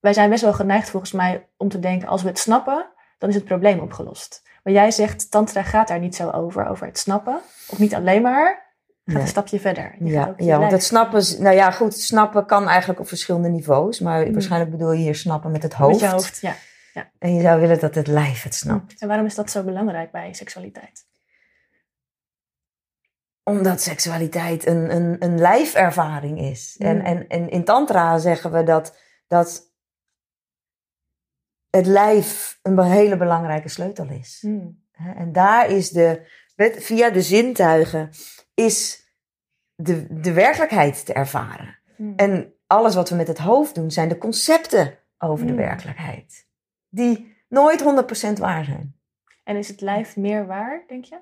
Wij 0.00 0.12
zijn 0.12 0.30
best 0.30 0.42
wel 0.42 0.52
geneigd 0.52 0.90
volgens 0.90 1.12
mij 1.12 1.47
om 1.56 1.68
te 1.68 1.78
denken... 1.80 2.09
als 2.09 2.23
we 2.23 2.28
het 2.28 2.38
snappen, 2.38 2.87
dan 3.18 3.28
is 3.28 3.35
het 3.35 3.44
probleem 3.44 3.78
opgelost. 3.80 4.42
Maar 4.62 4.73
jij 4.73 4.90
zegt, 4.90 5.30
tantra 5.30 5.62
gaat 5.62 5.88
daar 5.88 5.99
niet 5.99 6.14
zo 6.16 6.30
over, 6.30 6.68
over 6.68 6.87
het 6.87 6.99
snappen. 6.99 7.38
Of 7.68 7.78
niet 7.78 7.94
alleen 7.94 8.23
maar, 8.23 8.47
gaat 9.04 9.14
Nee. 9.14 9.23
een 9.23 9.28
stapje 9.28 9.61
verder. 9.61 9.94
Je 9.99 10.11
Ja, 10.11 10.35
ja, 10.37 10.59
want 10.59 10.73
het 10.73 10.85
snappen, 10.85 11.23
nou 11.38 11.54
ja, 11.56 11.71
goed, 11.71 11.94
snappen 11.99 12.47
kan 12.47 12.68
eigenlijk 12.68 13.00
op 13.00 13.09
verschillende 13.09 13.49
niveaus. 13.49 14.00
Maar 14.00 14.26
Mm. 14.26 14.33
waarschijnlijk 14.33 14.71
bedoel 14.71 14.92
je 14.92 14.99
hier 15.02 15.14
snappen 15.14 15.50
met 15.50 15.62
het 15.62 15.75
hoofd. 15.75 16.00
Met 16.00 16.11
je 16.11 16.16
hoofd, 16.16 16.40
ja. 16.40 16.54
En 17.18 17.34
je 17.34 17.40
zou 17.42 17.60
willen 17.60 17.80
dat 17.80 17.94
het 17.94 18.06
lijf 18.06 18.42
het 18.42 18.54
snapt. 18.54 19.00
En 19.00 19.08
waarom 19.08 19.26
is 19.26 19.34
dat 19.34 19.50
zo 19.50 19.62
belangrijk 19.64 20.10
bij 20.10 20.32
seksualiteit? 20.32 21.06
Omdat 23.42 23.80
seksualiteit 23.80 24.66
een, 24.66 24.94
een, 24.94 25.16
een 25.24 25.38
lijfervaring 25.38 26.40
is. 26.40 26.76
En, 26.78 26.96
Mm. 26.96 27.04
en, 27.04 27.28
en 27.28 27.48
in 27.50 27.64
Tantra 27.64 28.18
zeggen 28.18 28.52
we 28.52 28.62
dat, 28.62 28.98
dat 29.26 29.72
het 31.70 31.86
lijf 31.86 32.58
een 32.62 32.80
hele 32.82 33.16
belangrijke 33.16 33.68
sleutel 33.68 34.08
is. 34.08 34.46
Hè, 34.92 35.12
En 35.12 35.32
daar 35.32 35.70
is 35.70 35.90
de, 35.90 36.26
via 36.78 37.10
de 37.10 37.22
zintuigen, 37.22 38.10
is 38.54 39.08
de, 39.74 40.20
de 40.20 40.32
werkelijkheid 40.32 41.06
te 41.06 41.12
ervaren. 41.12 41.78
Hmm. 41.96 42.12
En 42.16 42.54
alles 42.66 42.94
wat 42.94 43.08
we 43.08 43.14
met 43.16 43.28
het 43.28 43.38
hoofd 43.38 43.74
doen, 43.74 43.90
zijn 43.90 44.08
de 44.08 44.18
concepten 44.18 44.98
over 45.18 45.46
de 45.46 45.52
Mm. 45.52 45.58
werkelijkheid. 45.58 46.46
Die 46.94 47.36
nooit 47.48 47.82
100% 47.82 48.32
waar 48.38 48.64
zijn. 48.64 48.96
En 49.44 49.56
is 49.56 49.68
het 49.68 49.80
lijf 49.80 50.16
meer 50.16 50.46
waar, 50.46 50.84
denk 50.86 51.04
je? 51.04 51.18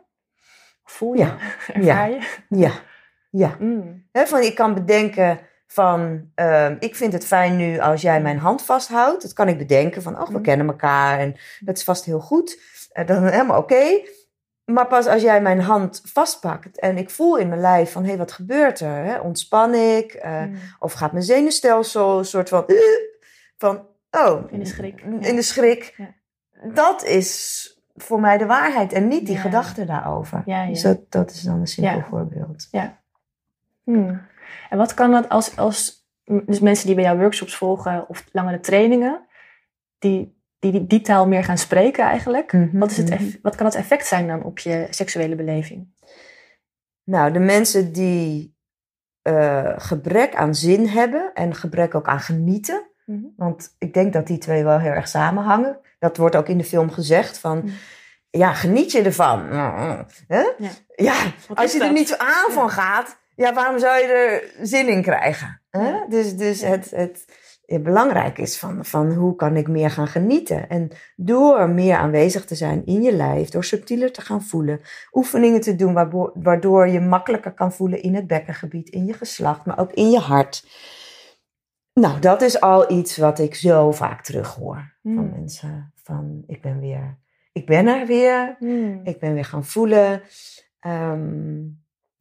Voel 0.85 1.13
je? 1.13 1.19
Ja. 1.19 1.37
Ervaar 1.75 2.11
je? 2.11 2.21
Ja, 2.49 2.73
ja. 3.31 3.57
Mm. 3.59 4.09
Van, 4.13 4.41
ik 4.41 4.55
kan 4.55 4.75
bedenken 4.75 5.41
van, 5.67 6.31
ehm, 6.35 6.77
ik 6.79 6.97
vind 6.97 7.13
het 7.13 7.27
fijn 7.27 7.57
nu 7.57 7.79
als 7.79 8.01
jij 8.03 8.21
mijn 8.23 8.39
hand 8.39 8.63
vasthoudt. 8.65 9.23
Dat 9.23 9.33
kan 9.33 9.49
ik 9.49 9.59
bedenken 9.59 10.03
van, 10.03 10.21
oh, 10.21 10.27
we 10.27 10.37
Mm. 10.37 10.43
kennen 10.43 10.67
elkaar 10.67 11.19
en 11.19 11.37
dat 11.61 11.77
is 11.77 11.85
vast 11.85 12.05
heel 12.05 12.21
goed. 12.21 12.61
Eh, 12.93 13.07
dan 13.07 13.27
helemaal 13.27 13.59
oké. 13.59 14.01
Maar 14.65 14.87
pas 14.87 15.07
als 15.07 15.23
jij 15.23 15.43
mijn 15.43 15.61
hand 15.61 16.01
vastpakt 16.05 16.79
en 16.79 16.97
ik 16.99 17.11
voel 17.11 17.37
in 17.37 17.49
mijn 17.49 17.61
lijf 17.61 17.93
van, 17.93 18.03
hé, 18.03 18.09
hey, 18.09 18.19
wat 18.19 18.33
gebeurt 18.33 18.81
er? 18.81 19.21
Ontspan 19.23 19.75
ik? 19.75 20.13
Eh, 20.13 20.43
Mm. 20.43 20.55
Of 20.79 20.93
gaat 20.93 21.13
mijn 21.13 21.25
zenuwstelsel 21.25 22.19
een 22.19 22.25
soort 22.25 22.49
van, 22.49 22.65
van 23.63 23.87
oh, 24.13 24.53
In 24.53 24.59
de 24.59 24.65
schrik, 24.65 25.01
In 25.01 25.21
ja. 25.21 25.33
de 25.33 25.43
schrik. 25.43 25.95
Ja. 25.97 26.15
Dat 26.75 27.05
is 27.05 27.67
voor 27.95 28.21
mij 28.21 28.39
de 28.39 28.47
waarheid 28.47 28.93
en 28.93 29.09
niet 29.09 29.27
die 29.27 29.35
Ja. 29.35 29.41
gedachte 29.41 29.85
daarover. 29.85 30.43
Ja, 30.47 30.63
ja. 30.63 30.69
Dus 30.69 30.83
dat, 30.83 31.11
dat 31.11 31.31
is 31.31 31.43
dan 31.43 31.61
een 31.61 31.67
simpel 31.67 31.97
Ja. 31.97 32.05
voorbeeld. 32.05 32.69
Hmm. 33.85 34.21
En 34.71 34.79
wat 34.79 34.95
kan 34.95 35.11
dat 35.11 35.29
als, 35.29 35.57
als 35.57 36.07
dus 36.25 36.61
mensen 36.61 36.87
die 36.87 36.95
bij 36.95 37.05
jouw 37.05 37.17
workshops 37.17 37.57
volgen 37.57 38.09
of 38.09 38.25
langere 38.33 38.61
trainingen, 38.61 39.27
die 39.99 40.41
die, 40.59 40.73
die, 40.73 40.87
die 40.87 41.01
taal 41.01 41.29
meer 41.29 41.45
gaan 41.45 41.59
spreken 41.59 42.05
eigenlijk? 42.05 42.53
Mhm, 42.53 42.79
Wat, 42.79 42.91
is 42.91 42.97
het 42.97 43.11
mhm. 43.11 43.23
eff- 43.23 43.39
wat 43.43 43.55
kan 43.55 43.67
het 43.67 43.75
effect 43.75 44.07
zijn 44.07 44.27
dan 44.27 44.43
op 44.43 44.59
je 44.59 44.87
seksuele 44.91 45.35
beleving? 45.35 45.89
Nou, 47.05 47.33
de 47.33 47.39
mensen 47.39 47.93
die 47.93 48.57
eh, 49.23 49.73
gebrek 49.77 50.35
aan 50.35 50.55
zin 50.55 50.87
hebben 50.89 51.31
en 51.35 51.55
gebrek 51.55 51.95
ook 51.95 52.07
aan 52.07 52.21
genieten. 52.21 52.91
Mhm. 53.13 53.25
Want 53.37 53.75
ik 53.79 53.95
denk 53.95 54.13
dat 54.13 54.27
die 54.27 54.39
twee 54.39 54.65
wel 54.65 54.79
heel 54.79 54.91
erg 54.93 55.09
samenhangen. 55.09 55.79
Dat 55.99 56.17
wordt 56.17 56.37
ook 56.37 56.49
in 56.49 56.59
de 56.59 56.65
film 56.65 56.91
gezegd 56.91 57.39
van, 57.39 57.59
Mhm. 57.59 57.69
ja, 58.31 58.53
geniet 58.53 58.93
je 58.93 59.03
ervan? 59.03 59.41
Hè? 60.27 60.43
Ja. 60.97 61.15
Als 61.55 61.73
je 61.73 61.85
er 61.85 61.93
niet 61.93 62.09
zo 62.09 62.15
aan 62.17 62.45
Ja. 62.49 62.55
van 62.55 62.71
gaat, 62.71 63.17
ja, 63.37 63.55
waarom 63.55 63.79
zou 63.79 64.01
je 64.01 64.07
er 64.07 64.67
zin 64.67 64.89
in 64.89 65.03
krijgen? 65.03 65.61
Hè? 65.71 65.89
Ja. 65.89 66.07
Dus, 66.09 66.37
dus 66.37 66.61
het, 66.63 66.91
het 66.91 67.27
belangrijk 67.83 68.39
is 68.39 68.59
van, 68.59 68.85
van 68.85 69.13
hoe 69.13 69.37
kan 69.37 69.57
ik 69.57 69.69
meer 69.69 69.91
gaan 69.91 70.09
genieten? 70.09 70.69
En 70.69 70.91
door 71.17 71.69
meer 71.69 71.97
aanwezig 71.97 72.45
te 72.45 72.55
zijn 72.55 72.87
in 72.87 73.03
je 73.03 73.13
lijf, 73.13 73.49
door 73.49 73.65
subtieler 73.65 74.13
te 74.13 74.21
gaan 74.21 74.43
voelen, 74.43 74.81
oefeningen 75.13 75.61
te 75.61 75.77
doen 75.77 75.93
waardoor 76.35 76.89
je 76.89 77.01
makkelijker 77.01 77.53
kan 77.53 77.73
voelen 77.73 78.03
in 78.03 78.15
het 78.15 78.27
bekkengebied, 78.27 78.89
in 78.89 79.07
je 79.07 79.13
geslacht, 79.13 79.65
maar 79.67 79.79
ook 79.79 79.93
in 79.93 80.11
je 80.11 80.19
hart. 80.19 80.65
Nou, 81.95 82.19
dat 82.19 82.43
is 82.43 82.61
al 82.61 82.91
iets 82.93 83.17
wat 83.17 83.39
ik 83.39 83.55
zo 83.55 83.91
vaak 83.93 84.23
terughoor 84.23 84.93
van 85.03 85.13
Hmm. 85.17 85.31
mensen. 85.31 85.93
Van 85.95 86.43
ik 86.47 86.61
ben 86.63 86.81
weer, 86.81 87.19
ik 87.53 87.67
ben 87.67 87.87
er 87.87 88.07
weer. 88.07 88.57
Hmm. 88.59 89.01
Ik 89.05 89.19
ben 89.19 89.35
weer 89.35 89.45
gaan 89.45 89.65
voelen. 89.65 90.23
Ehm, 90.81 91.61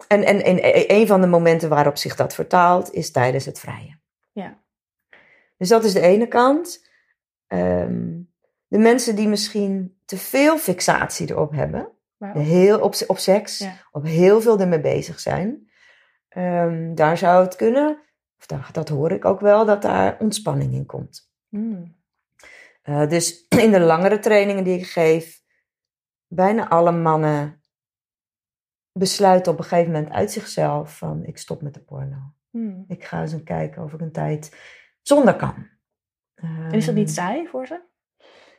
en, 0.08 0.24
en, 0.24 0.44
en 0.44 0.58
e- 0.62 0.86
een 0.88 1.08
van 1.08 1.22
de 1.22 1.28
momenten 1.28 1.70
waarop 1.70 1.98
zich 1.98 2.16
dat 2.16 2.34
vertaalt 2.34 2.92
is 2.94 3.12
tijdens 3.12 3.46
het 3.46 3.60
vrije. 3.60 4.00
Ja. 4.32 4.58
Dus 5.58 5.70
dat 5.70 5.84
is 5.84 5.94
de 5.94 6.00
ene 6.02 6.28
kant. 6.28 6.88
Ehm, 7.48 8.10
de 8.68 8.78
mensen 8.78 9.16
die 9.16 9.28
misschien 9.28 9.98
te 10.06 10.18
veel 10.18 10.58
fixatie 10.58 11.30
erop 11.30 11.52
hebben, 11.52 11.88
heel 12.20 12.80
op, 12.80 12.96
op 13.08 13.18
seks, 13.18 13.58
Ja. 13.58 13.74
op 13.92 14.04
heel 14.06 14.42
veel 14.42 14.60
ermee 14.60 14.82
bezig 14.82 15.20
zijn, 15.20 15.70
ehm, 16.30 16.94
daar 16.96 17.18
zou 17.18 17.44
het 17.44 17.56
kunnen, 17.56 17.98
of 18.42 18.48
dat, 18.48 18.74
dat 18.74 18.90
hoor 18.90 19.12
ik 19.12 19.26
ook 19.26 19.40
wel, 19.40 19.66
dat 19.66 19.82
daar 19.82 20.20
ontspanning 20.20 20.74
in 20.74 20.86
komt. 20.86 21.32
Hmm. 21.50 21.96
Eh, 22.82 23.10
dus 23.10 23.46
in 23.66 23.72
de 23.72 23.80
langere 23.80 24.20
trainingen 24.20 24.64
die 24.64 24.78
ik 24.78 24.88
geef, 24.88 25.42
bijna 26.28 26.70
alle 26.70 26.92
mannen 26.92 27.62
besluiten 28.92 29.52
op 29.52 29.58
een 29.58 29.64
gegeven 29.64 29.92
moment 29.92 30.12
uit 30.12 30.32
zichzelf 30.32 30.98
van 30.98 31.26
ik 31.26 31.38
stop 31.38 31.62
met 31.62 31.74
de 31.74 31.84
porno. 31.84 32.34
Hmm. 32.50 32.86
Ik 32.88 33.04
ga 33.04 33.22
eens 33.22 33.32
een 33.32 33.44
kijken 33.44 33.84
of 33.84 33.94
ik 33.94 34.02
een 34.02 34.12
tijd 34.12 34.56
zonder 35.02 35.36
kan. 35.36 35.70
En 36.36 36.72
is 36.72 36.86
dat 36.86 36.96
niet 36.96 37.08
Ehm, 37.08 37.16
saai 37.16 37.48
voor 37.48 37.68
ze? 37.68 37.82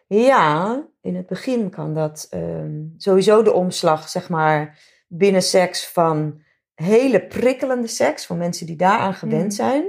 Ja, 0.06 0.86
in 1.00 1.16
het 1.16 1.26
begin 1.26 1.70
kan 1.70 1.94
dat 1.94 2.26
ehm, 2.30 2.80
sowieso 2.96 3.42
de 3.42 3.52
omslag, 3.52 4.08
zeg 4.08 4.28
maar, 4.28 4.80
binnen 5.08 5.42
seks 5.42 5.88
van 5.88 6.42
hele 6.74 7.26
prikkelende 7.26 7.86
seks, 7.88 8.26
voor 8.26 8.36
mensen 8.36 8.66
die 8.66 8.76
daaraan 8.76 9.14
gewend 9.14 9.42
Mm. 9.44 9.50
zijn. 9.50 9.84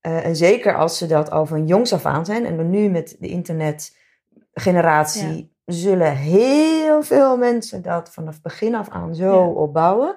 Eh, 0.00 0.24
en 0.26 0.36
zeker 0.36 0.76
als 0.76 0.98
ze 0.98 1.06
dat 1.06 1.30
al 1.30 1.46
van 1.46 1.66
jongs 1.66 1.92
af 1.92 2.06
aan 2.06 2.24
zijn. 2.24 2.46
En 2.46 2.56
dan 2.56 2.70
nu 2.70 2.88
met 2.88 3.16
de 3.18 3.28
internetgeneratie 3.28 5.54
zullen 5.64 6.16
heel 6.16 7.02
veel 7.02 7.36
mensen 7.36 7.82
dat 7.82 8.12
vanaf 8.12 8.40
begin 8.40 8.74
af 8.74 8.88
aan 8.88 9.14
zo 9.14 9.24
Ja. 9.32 9.46
opbouwen. 9.46 10.16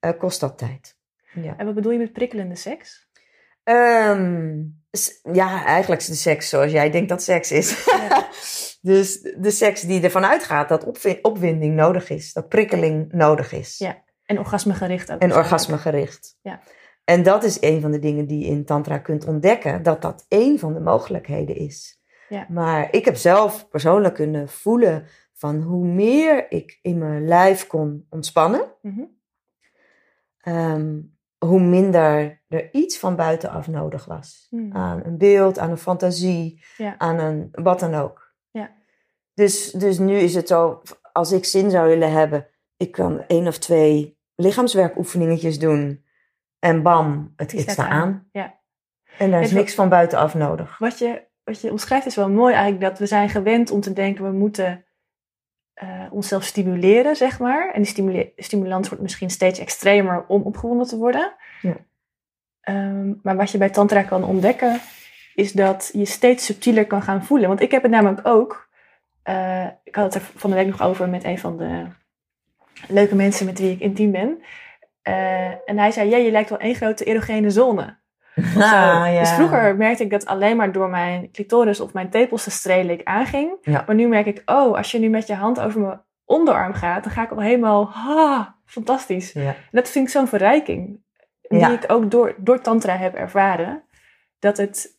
Eh, 0.00 0.10
kost 0.18 0.40
dat 0.40 0.58
tijd. 0.58 0.96
Ja. 1.34 1.54
En 1.56 1.66
wat 1.66 1.74
bedoel 1.74 1.92
je 1.92 1.98
met 1.98 2.12
prikkelende 2.12 2.56
seks? 2.56 3.08
Ehm, 3.64 4.58
ja, 5.32 5.64
eigenlijk 5.64 6.00
is 6.00 6.06
de 6.06 6.14
seks 6.14 6.48
zoals 6.48 6.72
jij 6.72 6.90
denkt 6.90 7.08
dat 7.08 7.22
seks 7.22 7.52
is. 7.52 7.84
Ja. 7.84 8.28
dus 8.92 9.20
de 9.38 9.50
seks 9.50 9.80
die 9.80 10.02
ervan 10.02 10.24
uitgaat 10.24 10.68
dat 10.68 10.84
opwi- 10.84 11.18
opwinding 11.22 11.74
nodig 11.74 12.10
is, 12.10 12.32
dat 12.32 12.48
prikkeling 12.48 13.12
nodig 13.12 13.52
is. 13.52 13.78
Ja. 13.78 14.02
En 14.30 14.38
orgasmegericht 14.38 15.12
ook. 15.12 15.20
En 15.20 15.28
waarschijnlijk. 15.28 15.52
orgasmegericht. 15.52 16.38
Ja. 16.42 16.60
En 17.04 17.22
dat 17.22 17.44
is 17.44 17.56
een 17.60 17.80
van 17.80 17.90
de 17.90 17.98
dingen 17.98 18.26
die 18.26 18.38
je 18.38 18.46
in 18.46 18.64
Tantra 18.64 18.98
kunt 18.98 19.26
ontdekken, 19.26 19.82
dat 19.82 20.02
dat 20.02 20.24
één 20.28 20.58
van 20.58 20.72
de 20.74 20.80
mogelijkheden 20.80 21.56
is. 21.56 22.00
Ja. 22.28 22.46
Maar 22.48 22.88
ik 22.94 23.04
heb 23.04 23.16
zelf 23.16 23.68
persoonlijk 23.68 24.14
kunnen 24.14 24.48
voelen 24.48 25.06
van 25.32 25.60
hoe 25.62 25.84
meer 25.86 26.50
ik 26.52 26.78
in 26.82 26.98
mijn 26.98 27.26
lijf 27.26 27.66
kon 27.66 28.06
ontspannen, 28.10 28.72
Mhm. 28.82 29.00
Ehm, 30.40 31.00
hoe 31.38 31.60
minder 31.60 32.42
er 32.48 32.74
iets 32.74 32.98
van 32.98 33.16
buitenaf 33.16 33.68
nodig 33.68 34.04
was. 34.04 34.46
Hmm. 34.50 34.72
Aan 34.72 35.04
een 35.04 35.18
beeld, 35.18 35.58
aan 35.58 35.70
een 35.70 35.78
fantasie, 35.78 36.62
Ja. 36.76 36.98
aan 36.98 37.18
een 37.18 37.48
wat 37.52 37.80
dan 37.80 37.94
ook. 37.94 38.34
Ja. 38.50 38.70
Dus, 39.34 39.70
dus 39.70 39.98
nu 39.98 40.14
is 40.16 40.34
het 40.34 40.48
zo, 40.48 40.82
als 41.12 41.32
ik 41.32 41.44
zin 41.44 41.70
zou 41.70 41.88
willen 41.88 42.12
hebben, 42.12 42.46
ik 42.76 42.90
kan 42.92 43.24
één 43.26 43.46
of 43.46 43.58
twee 43.58 44.18
lichaamswerkoefeningetjes 44.40 45.58
doen. 45.58 46.04
En 46.58 46.82
bam, 46.82 47.32
het 47.36 47.50
staat 47.50 47.70
sta 47.70 47.88
aan. 47.88 48.28
Ja. 48.32 48.58
En 49.18 49.30
daar 49.30 49.42
is 49.42 49.52
niks 49.52 49.74
van 49.74 49.88
buitenaf 49.88 50.34
nodig. 50.34 50.78
Wat 50.78 50.98
je, 50.98 51.22
wat 51.44 51.60
je 51.60 51.70
omschrijft 51.70 52.06
is 52.06 52.16
wel 52.16 52.30
mooi 52.30 52.54
eigenlijk 52.54 52.82
dat 52.82 52.98
we 52.98 53.06
zijn 53.06 53.28
gewend 53.28 53.70
om 53.70 53.80
te 53.80 53.92
denken 53.92 54.24
we 54.24 54.30
moeten 54.30 54.84
eh, 55.74 56.06
onszelf 56.10 56.44
stimuleren, 56.44 57.16
zeg 57.16 57.38
maar. 57.38 57.70
En 57.72 57.82
die 57.82 58.32
stimulans 58.36 58.88
wordt 58.88 59.02
misschien 59.02 59.30
steeds 59.30 59.58
extremer 59.58 60.24
om 60.26 60.42
opgewonden 60.42 60.86
te 60.86 60.96
worden. 60.96 61.32
Ja. 61.62 61.76
Ehm, 62.60 63.12
maar 63.22 63.36
wat 63.36 63.50
je 63.50 63.58
bij 63.58 63.70
tantra 63.70 64.02
kan 64.02 64.24
ontdekken 64.24 64.80
is 65.34 65.52
dat 65.52 65.90
je 65.92 66.04
steeds 66.04 66.44
subtieler 66.44 66.86
kan 66.86 67.02
gaan 67.02 67.24
voelen. 67.24 67.48
Want 67.48 67.60
ik 67.60 67.70
heb 67.70 67.82
het 67.82 67.90
namelijk 67.90 68.26
ook. 68.26 68.68
eh, 69.22 69.66
ik 69.84 69.94
had 69.94 70.04
het 70.04 70.22
er 70.22 70.30
van 70.34 70.50
de 70.50 70.56
week 70.56 70.66
nog 70.66 70.82
over 70.82 71.08
met 71.08 71.24
een 71.24 71.38
van 71.38 71.56
de 71.56 71.86
leuke 72.88 73.14
mensen 73.14 73.46
met 73.46 73.58
wie 73.58 73.70
ik 73.70 73.80
intiem 73.80 74.10
ben. 74.10 74.42
Eh, 75.02 75.68
en 75.68 75.78
hij 75.78 75.90
zei, 75.90 76.10
ja, 76.10 76.16
je 76.16 76.30
lijkt 76.30 76.50
wel 76.50 76.58
één 76.58 76.74
grote 76.74 77.04
erogene 77.04 77.50
zone. 77.50 77.98
Ah, 78.54 79.12
ja. 79.12 79.20
Dus 79.20 79.30
vroeger 79.30 79.76
merkte 79.76 80.02
ik 80.02 80.10
dat 80.10 80.26
alleen 80.26 80.56
maar 80.56 80.72
door 80.72 80.88
mijn 80.88 81.30
clitoris 81.30 81.80
of 81.80 81.92
mijn 81.92 82.10
tepels 82.10 82.44
te 82.44 82.50
strelen 82.50 82.98
ik 82.98 83.04
aanging. 83.04 83.56
Ja. 83.62 83.82
Maar 83.86 83.94
nu 83.94 84.08
merk 84.08 84.26
ik, 84.26 84.42
oh, 84.44 84.76
als 84.76 84.90
je 84.90 84.98
nu 84.98 85.08
met 85.08 85.26
je 85.26 85.34
hand 85.34 85.60
over 85.60 85.80
mijn 85.80 86.00
onderarm 86.24 86.72
gaat, 86.72 87.04
dan 87.04 87.12
ga 87.12 87.22
ik 87.22 87.30
al 87.30 87.40
helemaal, 87.40 87.90
ha, 87.90 88.56
fantastisch. 88.64 89.32
Ja. 89.32 89.54
Dat 89.70 89.90
vind 89.90 90.06
ik 90.06 90.12
zo'n 90.12 90.28
verrijking. 90.28 91.00
Die 91.40 91.72
ik 91.72 91.84
ook 91.86 92.10
door, 92.10 92.34
door 92.38 92.60
tantra 92.60 92.96
heb 92.96 93.14
ervaren. 93.14 93.82
Dat 94.38 94.56
het, 94.56 94.98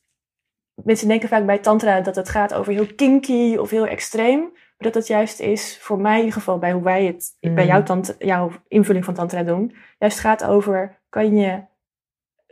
mensen 0.75 1.07
denken 1.07 1.29
vaak 1.29 1.45
bij 1.45 1.57
tantra 1.57 2.01
dat 2.01 2.15
het 2.15 2.29
gaat 2.29 2.53
over 2.53 2.73
heel 2.73 2.95
kinky 2.95 3.55
of 3.55 3.69
heel 3.69 3.87
extreem. 3.87 4.51
Dat 4.81 4.93
het 4.93 5.07
juist 5.07 5.39
is, 5.39 5.77
voor 5.81 5.99
mij 5.99 6.13
in 6.13 6.25
ieder 6.25 6.33
geval, 6.33 6.57
bij 6.57 6.71
hoe 6.71 6.83
wij 6.83 7.05
het 7.05 7.37
Mm. 7.41 7.55
bij 7.55 7.65
jouw, 7.65 7.83
jouw 8.19 8.51
invulling 8.67 9.05
van 9.05 9.13
tantra 9.13 9.43
doen. 9.43 9.75
Juist 9.99 10.19
gaat 10.19 10.43
over, 10.43 10.99
kan 11.09 11.35
je 11.35 11.61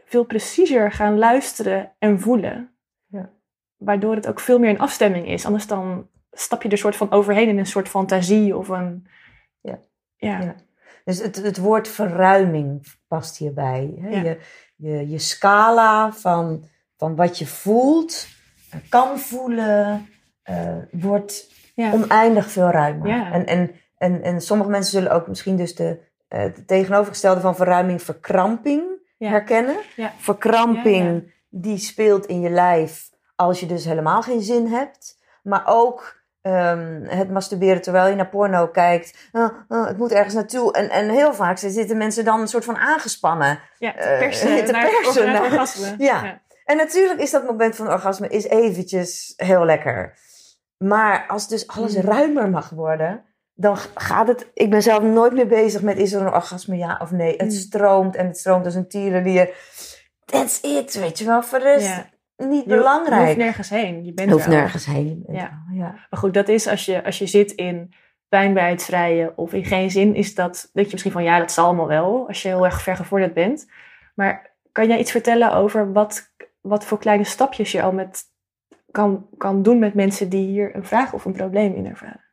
veel 0.06 0.24
preciezer 0.24 0.92
gaan 0.92 1.18
luisteren 1.18 1.92
en 2.00 2.20
voelen. 2.20 2.72
Ja. 3.08 3.30
Waardoor 3.78 4.16
het 4.16 4.28
ook 4.28 4.40
veel 4.40 4.60
meer 4.60 4.70
een 4.70 4.80
afstemming 4.80 5.28
is. 5.28 5.46
Anders 5.46 5.68
dan 5.68 6.08
stap 6.32 6.64
je 6.64 6.70
er 6.70 6.78
soort 6.78 6.96
van 6.96 7.12
overheen 7.12 7.48
in 7.48 7.58
een 7.58 7.66
soort 7.66 7.90
fantasie 7.90 8.58
of 8.58 8.68
een... 8.68 9.08
Ja. 9.62 9.80
Ja. 10.16 10.42
Ja. 10.42 10.56
Dus 11.06 11.22
het, 11.22 11.36
het 11.36 11.58
woord 11.58 11.88
verruiming 11.88 12.86
past 13.08 13.38
hierbij. 13.38 13.94
Hè? 14.00 14.10
Ja. 14.10 14.22
Je, 14.22 14.40
je, 14.76 15.10
je 15.10 15.20
scala 15.20 16.14
van, 16.14 16.64
van 16.98 17.16
wat 17.16 17.38
je 17.38 17.48
voelt, 17.48 18.28
kan 18.90 19.20
voelen, 19.20 20.10
eh, 20.42 20.78
wordt 20.92 21.48
Ja. 21.82 21.92
oneindig 21.94 22.52
veel 22.52 22.70
ruimer. 22.70 23.08
Ja. 23.08 23.32
En, 23.32 23.46
en, 23.46 23.72
en, 23.98 24.22
en 24.24 24.42
sommige 24.42 24.70
mensen 24.70 24.92
zullen 24.92 25.12
ook 25.12 25.28
misschien 25.28 25.56
dus 25.56 25.76
de, 25.76 26.00
eh, 26.28 26.40
het 26.40 26.68
tegenovergestelde 26.68 27.42
van 27.42 27.56
verruiming 27.56 28.02
verkramping 28.02 28.84
Ja. 29.18 29.30
herkennen. 29.30 29.76
Verkramping, 30.18 31.34
die 31.50 31.78
speelt 31.78 32.26
in 32.26 32.42
je 32.42 32.50
lijf 32.50 33.10
als 33.36 33.60
je 33.60 33.66
dus 33.66 33.86
helemaal 33.86 34.22
geen 34.22 34.42
zin 34.42 34.68
hebt. 34.68 35.18
Maar 35.44 35.64
ook 35.66 36.18
ehm, 36.42 37.02
het 37.08 37.30
masturberen 37.32 37.82
terwijl 37.82 38.08
je 38.10 38.16
naar 38.16 38.30
porno 38.30 38.68
kijkt. 38.68 39.30
Ah, 39.32 39.50
ah, 39.68 39.88
het 39.88 39.98
moet 39.98 40.12
ergens 40.12 40.34
naartoe. 40.34 40.74
En, 40.74 40.90
en 40.90 41.10
heel 41.10 41.34
vaak 41.34 41.58
zitten 41.58 41.98
mensen 41.98 42.26
dan 42.26 42.40
een 42.40 42.48
soort 42.48 42.66
van 42.66 42.78
aangespannen. 42.78 43.60
Ja, 43.78 43.92
te 43.92 43.98
Eh, 43.98 44.20
persen, 44.20 44.48
te 44.66 44.72
naar, 44.72 44.90
persen 45.02 45.26
naar, 45.26 45.34
naar- 45.34 45.44
orgasme. 45.52 45.96
Ja. 45.98 46.42
En 46.66 46.78
natuurlijk 46.78 47.20
is 47.20 47.32
dat 47.32 47.46
moment 47.46 47.76
van 47.76 47.88
orgasme 47.88 48.28
is 48.28 48.48
eventjes 48.48 49.34
heel 49.38 49.66
lekker. 49.66 50.14
Maar 50.84 51.26
als 51.28 51.48
dus 51.48 51.68
alles 51.68 51.96
Mm. 51.96 52.02
ruimer 52.02 52.50
mag 52.50 52.70
worden, 52.70 53.24
dan 53.54 53.78
gaat 53.96 54.28
het... 54.28 54.50
Ik 54.54 54.70
ben 54.70 54.82
zelf 54.82 55.04
nooit 55.04 55.34
meer 55.34 55.48
bezig 55.48 55.82
met 55.82 55.98
is 55.98 56.14
er 56.14 56.22
een 56.22 56.34
orgasme 56.34 56.78
ja 56.78 57.00
of 57.02 57.12
nee. 57.12 57.32
Het 57.32 57.42
Mm. 57.42 57.50
stroomt 57.52 58.16
en 58.16 58.28
het 58.28 58.38
stroomt 58.38 58.66
als 58.66 58.76
een 58.76 58.88
tierenlier. 58.88 59.50
That's 60.26 60.62
it, 60.62 60.94
weet 60.94 61.20
je 61.20 61.26
wel. 61.26 61.44
Voor 61.44 61.60
Ja. 61.68 62.10
niet 62.38 62.64
Je, 62.64 62.70
je 62.70 62.76
belangrijk. 62.76 63.26
hoeft 63.26 63.38
nergens 63.38 63.70
heen. 63.70 64.06
Je 64.06 64.14
bent 64.14 64.32
hoeft 64.32 64.46
er 64.46 64.52
al. 64.52 64.58
nergens 64.58 64.86
heen. 64.86 65.24
Ja. 65.28 65.64
ja. 65.72 65.92
Maar 66.10 66.20
goed, 66.20 66.34
dat 66.34 66.48
is 66.48 66.68
als 66.68 66.86
je, 66.86 67.04
als 67.04 67.18
je 67.18 67.28
zit 67.28 67.52
in 67.52 67.94
pijn 68.30 68.54
bij 68.54 68.70
het 68.70 68.84
vrijen 68.84 69.38
of 69.38 69.54
in 69.54 69.66
geen 69.66 69.92
zin, 69.92 70.16
is 70.16 70.36
dat, 70.36 70.70
denk 70.74 70.86
je 70.86 70.92
misschien 70.92 71.12
van 71.12 71.24
ja, 71.24 71.40
dat 71.40 71.52
zal 71.52 71.66
allemaal 71.66 71.88
wel, 71.88 72.28
als 72.28 72.42
je 72.42 72.48
heel 72.48 72.66
erg 72.66 72.82
vergevorderd 72.82 73.34
bent. 73.34 73.68
Maar 74.16 74.56
kan 74.72 74.88
jij 74.88 75.00
iets 75.00 75.12
vertellen 75.12 75.54
over 75.54 75.92
wat, 75.94 76.32
wat 76.62 76.86
voor 76.86 77.00
kleine 77.00 77.24
stapjes 77.24 77.72
je 77.72 77.82
al 77.82 77.92
met, 77.92 78.24
kan, 78.92 79.28
kan 79.38 79.62
doen 79.64 79.80
met 79.80 79.94
mensen 79.94 80.30
die 80.30 80.48
hier 80.48 80.76
een 80.76 80.86
vraag 80.86 81.14
of 81.14 81.26
een 81.26 81.34
probleem 81.34 81.74
in 81.74 81.86
ervaren? 81.88 82.28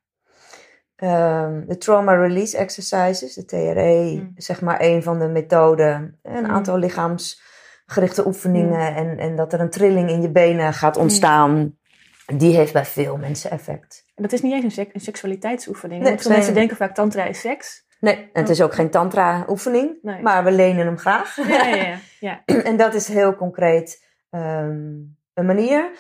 Ehm, 0.97 1.67
de 1.67 1.79
Trauma 1.79 2.15
Release 2.15 2.57
Exercises, 2.57 3.35
de 3.35 3.45
TRE, 3.45 4.15
Mm. 4.23 4.33
zeg 4.37 4.61
maar 4.61 4.81
een 4.81 5.03
van 5.03 5.19
de 5.19 5.29
methoden. 5.29 6.19
Een 6.23 6.45
Mm. 6.45 6.51
aantal 6.51 6.79
lichaamsgerichte 6.79 8.27
oefeningen 8.27 8.95
en, 8.95 9.19
en 9.19 9.37
dat 9.37 9.53
er 9.53 9.61
een 9.61 9.71
trilling 9.71 10.11
in 10.11 10.23
je 10.23 10.31
benen 10.31 10.73
gaat 10.73 10.97
ontstaan. 10.97 11.77
Die 12.37 12.57
heeft 12.57 12.73
bij 12.73 12.85
veel 12.85 13.17
mensen 13.17 13.51
effect. 13.51 14.05
En 14.15 14.23
dat 14.23 14.33
is 14.33 14.43
niet 14.43 14.53
eens 14.53 14.65
een, 14.65 14.71
sek- 14.71 14.95
een 14.95 15.01
seksualiteitsoefening. 15.01 16.01
Nee, 16.03 16.11
want 16.11 16.23
veel 16.23 16.31
mensen 16.31 16.55
denken 16.55 16.77
vaak 16.77 16.95
tantra 16.95 17.25
is 17.25 17.41
seks. 17.41 17.85
Nee, 18.01 18.15
en 18.17 18.41
het 18.41 18.49
is 18.49 18.61
ook 18.63 18.75
geen 18.75 18.91
tantra-oefening, 18.91 19.99
Nee. 20.03 20.23
maar 20.23 20.45
we 20.45 20.51
lenen 20.53 20.87
hem 20.87 20.99
graag. 20.99 21.37
Ja, 21.49 21.65
ja, 21.67 21.75
ja. 21.77 21.99
ja. 22.21 22.43
en 22.63 22.77
dat 22.77 22.95
is 22.95 23.09
heel 23.09 23.35
concreet 23.37 24.05
ehm, 24.31 24.71
een 25.35 25.47
manier. 25.47 25.91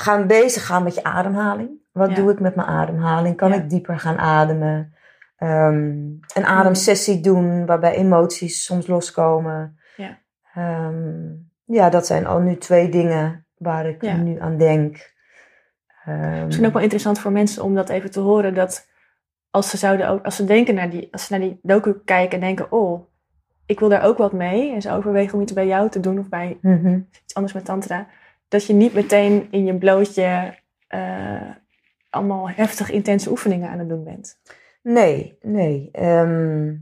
Gaan 0.00 0.26
bezig 0.26 0.66
gaan 0.66 0.82
met 0.82 0.94
je 0.94 1.04
ademhaling. 1.04 1.70
Wat 1.92 2.08
Ja. 2.08 2.14
doe 2.14 2.30
ik 2.30 2.40
met 2.40 2.54
mijn 2.54 2.68
ademhaling? 2.68 3.36
Kan 3.36 3.48
Ja. 3.48 3.54
ik 3.54 3.70
dieper 3.70 3.98
gaan 3.98 4.18
ademen? 4.18 4.94
Ehm, 5.36 5.76
een 6.34 6.44
ademsessie 6.46 7.20
doen 7.20 7.66
waarbij 7.66 7.94
emoties 7.94 8.64
soms 8.64 8.86
loskomen. 8.86 9.78
Ja. 9.96 10.18
Ehm, 10.54 11.24
ja, 11.64 11.90
dat 11.90 12.06
zijn 12.06 12.26
al 12.26 12.38
nu 12.40 12.56
twee 12.56 12.88
dingen 12.88 13.46
waar 13.56 13.86
ik 13.86 14.02
Ja. 14.02 14.16
nu 14.16 14.40
aan 14.40 14.56
denk. 14.56 15.14
Ehm, 16.04 16.44
Misschien 16.44 16.66
ook 16.66 16.72
wel 16.72 16.82
interessant 16.82 17.18
voor 17.18 17.32
mensen 17.32 17.62
om 17.62 17.74
dat 17.74 17.88
even 17.88 18.10
te 18.10 18.20
horen. 18.20 18.54
Dat 18.54 18.88
als 19.50 19.70
ze 19.70 19.76
zouden 19.76 20.08
ook, 20.08 20.24
als 20.24 20.36
ze 20.36 20.44
denken 20.44 20.74
naar 20.74 20.90
die, 20.90 21.08
als 21.12 21.26
ze 21.26 21.32
naar 21.32 21.48
die 21.48 21.58
docu 21.62 22.00
kijken 22.04 22.40
en 22.40 22.44
denken, 22.44 22.72
oh, 22.72 23.06
ik 23.66 23.80
wil 23.80 23.88
daar 23.88 24.04
ook 24.04 24.18
wat 24.18 24.32
mee. 24.32 24.72
En 24.74 24.82
ze 24.82 24.92
overwegen 24.92 25.34
om 25.34 25.40
iets 25.40 25.52
bij 25.52 25.66
jou 25.66 25.88
te 25.90 26.00
doen 26.00 26.18
of 26.18 26.28
bij 26.28 26.58
mhm. 26.62 27.00
iets 27.24 27.34
anders 27.34 27.52
met 27.54 27.64
tantra. 27.64 28.06
Dat 28.48 28.66
je 28.66 28.72
niet 28.72 28.94
meteen 28.94 29.48
in 29.50 29.64
je 29.64 29.78
blootje 29.78 30.58
eh, 30.88 31.50
allemaal 32.10 32.50
heftig 32.50 32.90
intense 32.90 33.30
oefeningen 33.30 33.70
aan 33.70 33.78
het 33.78 33.88
doen 33.88 34.04
bent. 34.04 34.40
Nee, 34.82 35.38
nee. 35.40 35.88
Ehm, 35.92 36.74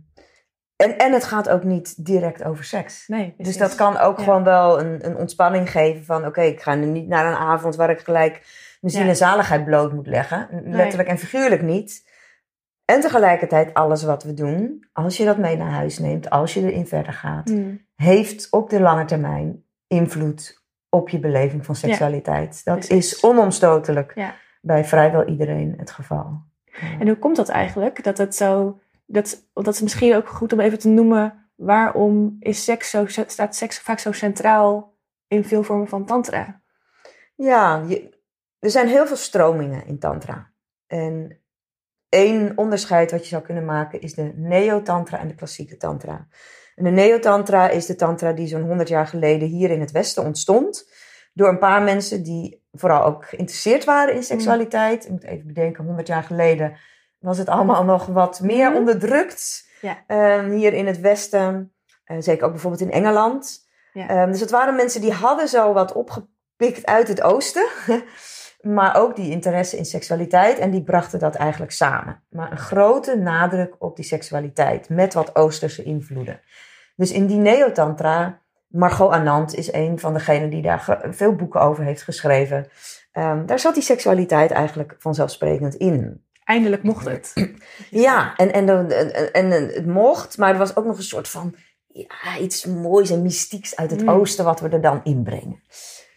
en, 0.76 0.98
en 0.98 1.12
het 1.12 1.24
gaat 1.24 1.48
ook 1.48 1.64
niet 1.64 2.04
direct 2.06 2.44
over 2.44 2.64
seks. 2.64 3.08
Nee, 3.08 3.34
Dus 3.36 3.56
dat 3.56 3.74
kan 3.74 3.96
ook 3.98 4.18
Ja. 4.18 4.24
gewoon 4.24 4.44
wel 4.44 4.80
een, 4.80 5.06
een 5.06 5.16
ontspanning 5.16 5.70
geven 5.70 6.04
van... 6.04 6.26
oké, 6.26 6.42
ik 6.42 6.60
ga 6.60 6.74
nu 6.74 6.86
niet 6.86 7.08
naar 7.08 7.26
een 7.26 7.38
avond 7.38 7.76
waar 7.76 7.90
ik 7.90 7.98
gelijk 8.00 8.32
mijn 8.80 8.92
ziel 8.94 9.08
en 9.08 9.16
zaligheid 9.16 9.64
bloot 9.64 9.92
moet 9.92 10.06
leggen. 10.06 10.48
Letterlijk 10.64 11.08
en 11.08 11.18
figuurlijk 11.18 11.62
niet. 11.62 12.12
En 12.84 13.00
tegelijkertijd 13.00 13.74
alles 13.74 14.02
wat 14.02 14.22
we 14.22 14.34
doen, 14.34 14.88
als 14.92 15.16
je 15.16 15.24
dat 15.24 15.38
mee 15.38 15.56
naar 15.56 15.70
huis 15.70 15.98
neemt... 15.98 16.30
als 16.30 16.54
je 16.54 16.60
erin 16.60 16.86
verder 16.86 17.12
gaat, 17.12 17.48
Hmm. 17.48 17.86
heeft 17.94 18.50
op 18.50 18.70
de 18.70 18.80
lange 18.80 19.04
termijn 19.04 19.64
invloed 19.86 20.63
op 20.94 21.08
je 21.08 21.18
beleving 21.18 21.64
van 21.64 21.76
seksualiteit. 21.76 22.64
dat 22.64 22.78
precies. 22.78 23.12
is 23.14 23.22
onomstotelijk 23.24 24.12
Ja. 24.14 24.34
bij 24.60 24.84
vrijwel 24.84 25.24
iedereen 25.28 25.74
het 25.76 25.90
geval. 25.90 26.42
En 26.98 27.06
hoe 27.06 27.18
komt 27.18 27.36
dat 27.36 27.48
eigenlijk? 27.48 28.04
Dat 28.04 28.18
het 28.18 28.34
zo. 28.34 28.78
Dat, 29.06 29.46
dat 29.52 29.74
is 29.74 29.80
misschien 29.80 30.14
ook 30.14 30.28
goed 30.28 30.52
om 30.52 30.60
even 30.60 30.78
te 30.78 30.88
noemen. 30.88 31.48
Waarom 31.56 32.36
is 32.40 32.64
seks 32.64 32.90
zo, 32.90 33.06
staat 33.06 33.54
seks 33.56 33.78
vaak 33.80 33.98
zo 33.98 34.12
centraal 34.12 34.96
in 35.28 35.44
veel 35.44 35.62
vormen 35.62 35.88
van 35.88 36.04
tantra? 36.06 36.60
Ja, 37.34 37.82
je- 37.88 38.18
er 38.58 38.70
zijn 38.70 38.88
heel 38.88 39.06
veel 39.06 39.16
stromingen 39.16 39.86
in 39.86 39.98
tantra. 39.98 40.50
En 40.86 41.40
één 42.08 42.52
onderscheid 42.58 43.10
wat 43.10 43.22
je 43.22 43.28
zou 43.28 43.42
kunnen 43.42 43.64
maken 43.64 44.00
is 44.00 44.14
de 44.14 44.32
neo-tantra 44.36 45.18
en 45.18 45.28
de 45.28 45.34
klassieke 45.34 45.76
tantra. 45.76 46.26
En 46.74 46.84
de 46.84 46.90
neo-tantra 46.90 47.68
is 47.68 47.86
de 47.86 47.94
tantra 47.96 48.32
die 48.32 48.46
zo'n 48.46 48.62
100 48.66 48.88
jaar 48.88 49.06
geleden 49.06 49.48
hier 49.48 49.70
in 49.70 49.80
het 49.80 49.90
Westen 49.90 50.24
ontstond. 50.24 50.90
Door 51.32 51.48
een 51.48 51.58
paar 51.58 51.82
mensen 51.82 52.22
die 52.22 52.62
vooral 52.72 53.04
ook 53.04 53.24
geïnteresseerd 53.24 53.84
waren 53.84 54.14
in 54.14 54.22
seksualiteit. 54.22 55.04
Ik 55.04 55.10
moet 55.10 55.24
even 55.24 55.46
bedenken, 55.46 55.84
100 55.84 56.06
jaar 56.06 56.22
geleden 56.22 56.76
was 57.18 57.38
het 57.38 57.48
allemaal 57.48 57.84
nog 57.84 58.06
wat 58.06 58.40
meer 58.40 58.68
Mhm. 58.68 58.78
onderdrukt. 58.78 59.68
Ja. 59.80 60.04
Ehm, 60.06 60.50
hier 60.50 60.72
in 60.72 60.86
het 60.86 61.00
Westen. 61.00 61.72
Eh, 62.04 62.16
zeker 62.20 62.44
ook 62.44 62.52
bijvoorbeeld 62.52 62.82
in 62.82 62.90
Engeland. 62.90 63.66
Ja. 63.92 64.08
Ehm, 64.08 64.30
dus 64.30 64.40
het 64.40 64.50
waren 64.50 64.76
mensen 64.76 65.00
die 65.00 65.12
hadden 65.12 65.48
zo 65.48 65.72
wat 65.72 65.92
opgepikt 65.92 66.86
uit 66.86 67.08
het 67.08 67.22
oosten. 67.22 67.66
maar 68.64 68.96
ook 68.96 69.16
die 69.16 69.30
interesse 69.30 69.76
in 69.76 69.84
seksualiteit. 69.84 70.58
En 70.58 70.70
die 70.70 70.82
brachten 70.82 71.18
dat 71.18 71.34
eigenlijk 71.34 71.72
samen. 71.72 72.22
Maar 72.30 72.50
een 72.50 72.58
grote 72.58 73.16
nadruk 73.16 73.74
op 73.78 73.96
die 73.96 74.04
seksualiteit. 74.04 74.88
Met 74.88 75.14
wat 75.14 75.36
oosterse 75.36 75.82
invloeden. 75.82 76.40
Dus 76.96 77.12
in 77.12 77.26
die 77.26 77.38
Neotantra, 77.38 78.40
Margot 78.66 79.10
Anand 79.10 79.54
is 79.54 79.72
een 79.72 79.98
van 79.98 80.12
degenen 80.14 80.50
die 80.50 80.62
daar 80.62 81.00
veel 81.10 81.34
boeken 81.34 81.60
over 81.60 81.84
heeft 81.84 82.02
geschreven. 82.02 82.66
Ehm, 83.12 83.46
daar 83.46 83.58
zat 83.58 83.74
die 83.74 83.82
seksualiteit 83.82 84.50
eigenlijk 84.50 84.94
vanzelfsprekend 84.98 85.74
in. 85.74 86.24
Eindelijk 86.44 86.82
mocht 86.82 87.04
het. 87.04 87.32
Ja, 87.90 88.36
en, 88.36 88.52
en, 88.52 88.68
en, 88.90 89.32
en 89.32 89.50
het 89.50 89.86
mocht, 89.86 90.38
maar 90.38 90.52
er 90.52 90.58
was 90.58 90.76
ook 90.76 90.84
nog 90.84 90.96
een 90.96 91.02
soort 91.02 91.28
van 91.28 91.54
ja, 91.86 92.38
iets 92.40 92.64
moois 92.64 93.10
en 93.10 93.22
mystieks 93.22 93.76
uit 93.76 93.90
het 93.90 94.02
Mm. 94.02 94.08
oosten 94.08 94.44
wat 94.44 94.60
we 94.60 94.68
er 94.68 94.80
dan 94.80 95.00
inbrengen. 95.04 95.62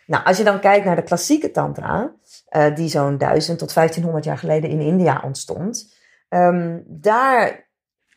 Nou, 0.06 0.24
als 0.26 0.38
je 0.38 0.44
dan 0.44 0.60
kijkt 0.60 0.86
naar 0.86 0.96
de 0.96 1.04
klassieke 1.04 1.52
tantra, 1.52 2.14
eh, 2.48 2.76
die 2.76 2.90
zo'n 2.90 3.18
1000 3.18 3.60
tot 3.60 3.74
1500 3.74 4.26
jaar 4.26 4.38
geleden 4.38 4.70
in 4.70 4.80
India 4.82 5.22
ontstond, 5.26 5.94
ehm, 6.30 6.80
daar 6.86 7.70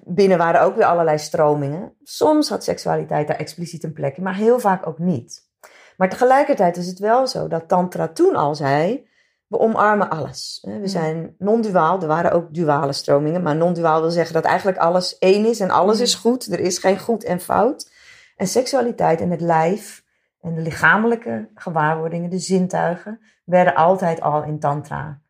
binnen 0.04 0.38
waren 0.38 0.60
ook 0.62 0.76
weer 0.76 0.84
allerlei 0.84 1.18
stromingen. 1.18 1.94
Soms 2.02 2.48
had 2.48 2.64
seksualiteit 2.64 3.26
daar 3.26 3.36
expliciet 3.36 3.84
een 3.84 3.92
plek 3.92 4.16
in, 4.16 4.22
maar 4.22 4.34
heel 4.34 4.58
vaak 4.60 4.86
ook 4.86 4.98
niet. 4.98 5.48
Maar 5.96 6.08
tegelijkertijd 6.08 6.76
is 6.76 6.86
het 6.86 6.98
wel 6.98 7.26
zo 7.26 7.48
dat 7.48 7.68
tantra 7.68 8.08
toen 8.08 8.36
al 8.36 8.54
zei, 8.54 9.08
we 9.46 9.58
omarmen 9.58 10.10
alles. 10.10 10.58
We 10.62 10.70
Mm. 10.72 10.86
zijn 10.86 11.34
non-duaal. 11.38 12.00
Er 12.00 12.06
waren 12.06 12.32
ook 12.32 12.54
duale 12.54 12.92
stromingen. 12.92 13.42
Maar 13.42 13.56
non-duaal 13.56 14.00
wil 14.00 14.10
zeggen 14.10 14.34
dat 14.34 14.44
eigenlijk 14.44 14.78
alles 14.78 15.18
één 15.18 15.44
is 15.44 15.60
en 15.60 15.70
alles 15.70 15.96
Mm. 15.96 16.02
is 16.02 16.14
goed. 16.14 16.52
Er 16.52 16.60
is 16.60 16.78
geen 16.78 16.98
goed 16.98 17.24
en 17.24 17.40
fout. 17.40 17.90
En 18.36 18.46
seksualiteit 18.46 19.20
en 19.20 19.30
het 19.30 19.40
lijf 19.40 20.04
en 20.40 20.54
de 20.54 20.60
lichamelijke 20.60 21.50
gewaarwordingen, 21.54 22.30
de 22.30 22.38
zintuigen, 22.38 23.20
werden 23.44 23.74
altijd 23.74 24.20
al 24.20 24.42
in 24.44 24.58
tantra 24.58 25.20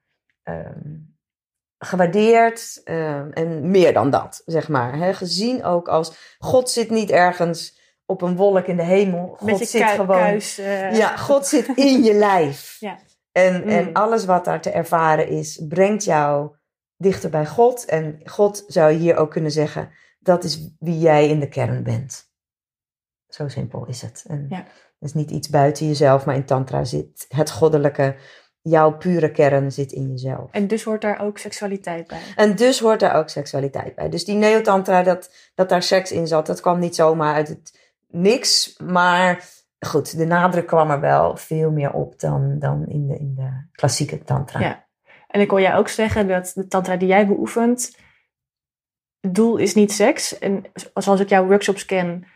ehm, 0.43 0.97
gewaardeerd. 1.79 2.81
ehm, 2.85 3.31
en 3.31 3.71
meer 3.71 3.93
dan 3.93 4.11
dat, 4.11 4.43
zeg 4.47 4.69
maar. 4.69 5.15
Gezien 5.15 5.65
ook 5.65 5.89
als 5.89 6.37
God 6.39 6.71
zit 6.71 6.91
niet 6.91 7.11
ergens 7.11 7.79
op 8.07 8.23
een 8.23 8.37
wolk 8.37 8.67
in 8.67 8.77
de 8.77 8.83
hemel. 8.83 9.37
God 9.39 9.59
zit 9.59 9.83
kui- 9.83 9.95
gewoon 9.95 10.07
kuis. 10.17 10.59
eh, 10.59 10.97
ja, 10.97 11.17
God 11.17 11.47
zit 11.47 11.67
in 11.77 12.03
je 12.03 12.15
lijf. 12.15 12.77
Ja. 12.81 12.99
En, 13.33 13.63
Mm. 13.63 13.69
en 13.69 13.93
alles 13.93 14.25
wat 14.25 14.45
daar 14.45 14.61
te 14.61 14.71
ervaren 14.71 15.29
is, 15.29 15.65
brengt 15.69 16.05
jou 16.05 16.55
dichter 16.97 17.31
bij 17.31 17.47
God. 17.47 17.85
En 17.85 18.21
God 18.25 18.65
zou 18.67 18.93
je 18.93 18.99
hier 18.99 19.17
ook 19.17 19.31
kunnen 19.31 19.51
zeggen, 19.51 19.91
dat 20.19 20.45
is 20.45 20.75
wie 20.79 20.99
jij 20.99 21.29
in 21.29 21.41
de 21.41 21.49
kern 21.49 21.83
bent. 21.83 22.29
Zo 23.29 23.49
simpel 23.49 23.87
is 23.87 24.03
het. 24.03 24.25
En 24.29 24.47
Ja. 24.49 24.65
Is 25.01 25.15
niet 25.15 25.31
iets 25.31 25.49
buiten 25.49 25.87
jezelf, 25.87 26.25
maar 26.25 26.35
in 26.35 26.45
tantra 26.45 26.85
zit 26.85 27.27
het 27.29 27.51
goddelijke, 27.51 28.17
jouw 28.63 28.97
pure 28.97 29.31
kern 29.31 29.73
zit 29.73 29.93
in 29.93 30.09
jezelf. 30.11 30.51
En 30.51 30.67
dus 30.67 30.83
hoort 30.83 31.01
daar 31.01 31.21
ook 31.21 31.39
seksualiteit 31.39 32.07
bij. 32.07 32.21
En 32.37 32.57
dus 32.57 32.81
hoort 32.81 33.01
daar 33.01 33.15
ook 33.15 33.29
seksualiteit 33.29 33.95
bij. 33.95 34.09
Dus 34.09 34.25
die 34.25 34.37
neotantra, 34.37 35.03
dat, 35.03 35.35
dat 35.55 35.69
daar 35.69 35.83
seks 35.83 36.13
in 36.13 36.27
zat, 36.27 36.47
dat 36.47 36.61
kwam 36.61 36.79
niet 36.79 36.95
zomaar 36.95 37.35
uit 37.35 37.49
het 37.49 37.79
niks. 38.09 38.77
Maar 38.79 39.45
goed, 39.79 40.17
de 40.17 40.27
nadruk 40.27 40.67
kwam 40.67 40.91
er 40.91 41.01
wel 41.01 41.37
veel 41.37 41.71
meer 41.71 41.93
op 41.93 42.21
dan, 42.21 42.59
dan 42.59 42.87
in, 42.87 43.07
de, 43.07 43.19
in 43.19 43.35
de 43.35 43.67
klassieke 43.73 44.23
tantra. 44.23 44.61
Ja. 44.61 44.89
En 45.29 45.41
ik 45.41 45.51
hoor 45.51 45.61
jij 45.61 45.77
ook 45.77 45.89
zeggen 45.89 46.29
dat 46.29 46.53
de 46.55 46.67
tantra 46.67 46.97
die 46.97 47.09
jij 47.09 47.27
beoefent, 47.27 47.97
het 49.21 49.35
doel 49.35 49.57
is 49.57 49.75
niet 49.75 49.93
seks. 49.93 50.39
En 50.39 50.65
zoals 50.95 51.21
ik 51.21 51.29
jouw 51.29 51.47
workshops 51.47 51.85
ken, 51.85 52.27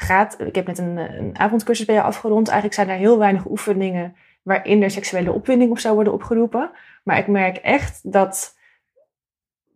gaat, 0.00 0.40
ik 0.40 0.54
heb 0.54 0.66
net 0.66 0.78
een, 0.78 0.96
een 0.96 1.38
avondcursus 1.38 1.86
bij 1.86 1.94
jou 1.94 2.06
afgerond. 2.06 2.46
Eigenlijk 2.48 2.74
zijn 2.74 2.88
er 2.88 2.96
heel 2.96 3.18
weinig 3.18 3.46
oefeningen 3.46 4.16
waarin 4.42 4.82
er 4.82 4.90
seksuele 4.90 5.32
opwinding 5.32 5.70
of 5.70 5.80
zou 5.80 5.94
worden 5.94 6.12
opgeroepen. 6.12 6.70
Maar 7.04 7.18
ik 7.18 7.26
merk 7.26 7.56
echt 7.56 8.12
dat 8.12 8.56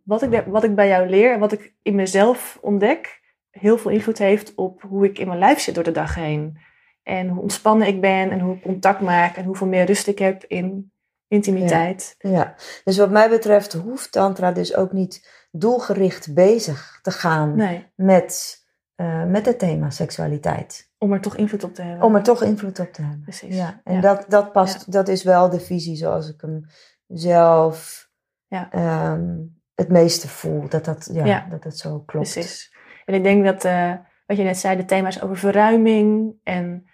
wat 0.03 0.21
ik, 0.21 0.43
wat 0.47 0.63
ik 0.63 0.75
bij 0.75 0.87
jou 0.87 1.09
leer 1.09 1.33
en 1.33 1.39
wat 1.39 1.51
ik 1.51 1.73
in 1.81 1.95
mezelf 1.95 2.57
ontdek, 2.61 3.21
heel 3.49 3.77
veel 3.77 3.91
invloed 3.91 4.17
heeft 4.17 4.55
op 4.55 4.81
hoe 4.81 5.05
ik 5.05 5.19
in 5.19 5.27
mijn 5.27 5.39
lijf 5.39 5.59
zit 5.59 5.75
door 5.75 5.83
de 5.83 5.91
dag 5.91 6.15
heen. 6.15 6.57
En 7.03 7.27
hoe 7.27 7.41
ontspannen 7.41 7.87
ik 7.87 8.01
ben 8.01 8.31
en 8.31 8.39
hoe 8.39 8.55
ik 8.55 8.61
contact 8.61 9.01
maak 9.01 9.35
en 9.35 9.45
hoeveel 9.45 9.67
meer 9.67 9.85
rust 9.85 10.07
ik 10.07 10.19
heb 10.19 10.43
in 10.47 10.91
intimiteit. 11.27 12.15
Ja, 12.17 12.55
dus 12.83 12.97
wat 12.97 13.11
mij 13.11 13.29
betreft 13.29 13.73
hoeft 13.73 14.11
tantra 14.11 14.51
dus 14.51 14.75
ook 14.75 14.91
niet 14.91 15.29
doelgericht 15.51 16.33
bezig 16.33 16.99
te 17.01 17.11
gaan 17.11 17.55
Nee, 17.55 17.87
met, 17.95 18.62
eh, 19.03 19.23
met 19.25 19.45
het 19.45 19.59
thema 19.59 19.89
seksualiteit. 19.89 20.91
om 20.97 21.13
er 21.13 21.21
toch 21.21 21.35
invloed 21.35 21.63
op 21.63 21.73
te 21.73 21.81
hebben. 21.81 22.05
Om 22.05 22.15
er 22.15 22.23
toch 22.23 22.43
invloed 22.43 22.79
op 22.79 22.93
te 22.93 23.01
hebben. 23.01 23.21
Precies. 23.21 23.55
Ja, 23.55 23.81
en 23.83 23.93
Ja. 23.95 24.01
Dat, 24.01 24.25
dat 24.27 24.51
past, 24.51 24.91
dat 24.91 25.07
is 25.07 25.23
wel 25.23 25.49
de 25.49 25.59
visie 25.59 25.95
zoals 25.95 26.29
ik 26.33 26.41
hem 26.41 26.65
zelf 27.07 28.09
Ja. 28.47 28.71
ehm, 28.71 29.37
het 29.75 29.89
meeste 29.89 30.27
voel. 30.27 30.69
Dat 30.69 30.85
dat, 30.85 31.09
ja, 31.13 31.47
dat, 31.49 31.63
dat 31.63 31.77
zo 31.77 31.99
klopt. 31.99 32.31
Precies. 32.31 32.75
En 33.05 33.13
ik 33.13 33.23
denk 33.23 33.45
dat, 33.45 33.63
eh, 33.65 33.93
wat 34.25 34.37
je 34.37 34.43
net 34.43 34.57
zei, 34.57 34.77
de 34.77 34.85
thema's 34.85 35.21
over 35.21 35.37
verruiming 35.37 36.33
en 36.43 36.87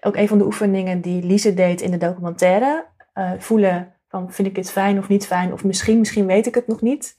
ook 0.00 0.16
een 0.16 0.28
van 0.28 0.38
de 0.38 0.44
oefeningen 0.44 1.00
die 1.00 1.22
Lise 1.22 1.54
deed 1.54 1.80
in 1.80 1.90
de 1.90 1.96
documentaire, 1.96 2.86
eh, 3.12 3.32
voelen 3.38 3.94
van 4.08 4.32
vind 4.32 4.48
ik 4.48 4.54
dit 4.54 4.70
fijn 4.70 4.98
of 4.98 5.08
niet 5.08 5.26
fijn, 5.26 5.52
of 5.52 5.64
misschien, 5.64 5.98
misschien 5.98 6.26
weet 6.26 6.46
ik 6.46 6.54
het 6.54 6.66
nog 6.66 6.80
niet. 6.80 7.16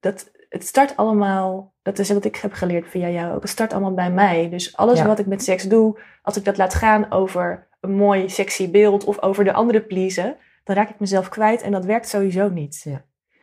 Dat, 0.00 0.30
het 0.52 0.66
start 0.66 0.96
allemaal, 0.96 1.74
dat 1.82 1.98
is 1.98 2.10
wat 2.10 2.24
ik 2.24 2.36
heb 2.36 2.52
geleerd 2.52 2.88
via 2.88 3.08
jou 3.08 3.34
ook, 3.34 3.42
het 3.42 3.50
start 3.50 3.72
allemaal 3.72 3.94
bij 3.94 4.10
mij. 4.10 4.48
Dus 4.50 4.76
alles 4.76 4.98
Ja. 4.98 5.06
wat 5.06 5.18
ik 5.18 5.26
met 5.26 5.42
seks 5.44 5.62
doe, 5.62 5.98
als 6.22 6.36
ik 6.36 6.44
dat 6.44 6.56
laat 6.56 6.74
gaan 6.74 7.10
over 7.12 7.68
een 7.80 7.94
mooi 7.94 8.28
sexy 8.28 8.70
beeld 8.70 9.04
of 9.04 9.22
over 9.22 9.44
de 9.44 9.52
andere 9.52 9.82
pleasen, 9.82 10.36
dan 10.64 10.76
raak 10.76 10.88
ik 10.90 11.00
mezelf 11.00 11.28
kwijt 11.28 11.62
en 11.62 11.72
dat 11.72 11.84
werkt 11.84 12.08
sowieso 12.08 12.48
niet. 12.48 12.86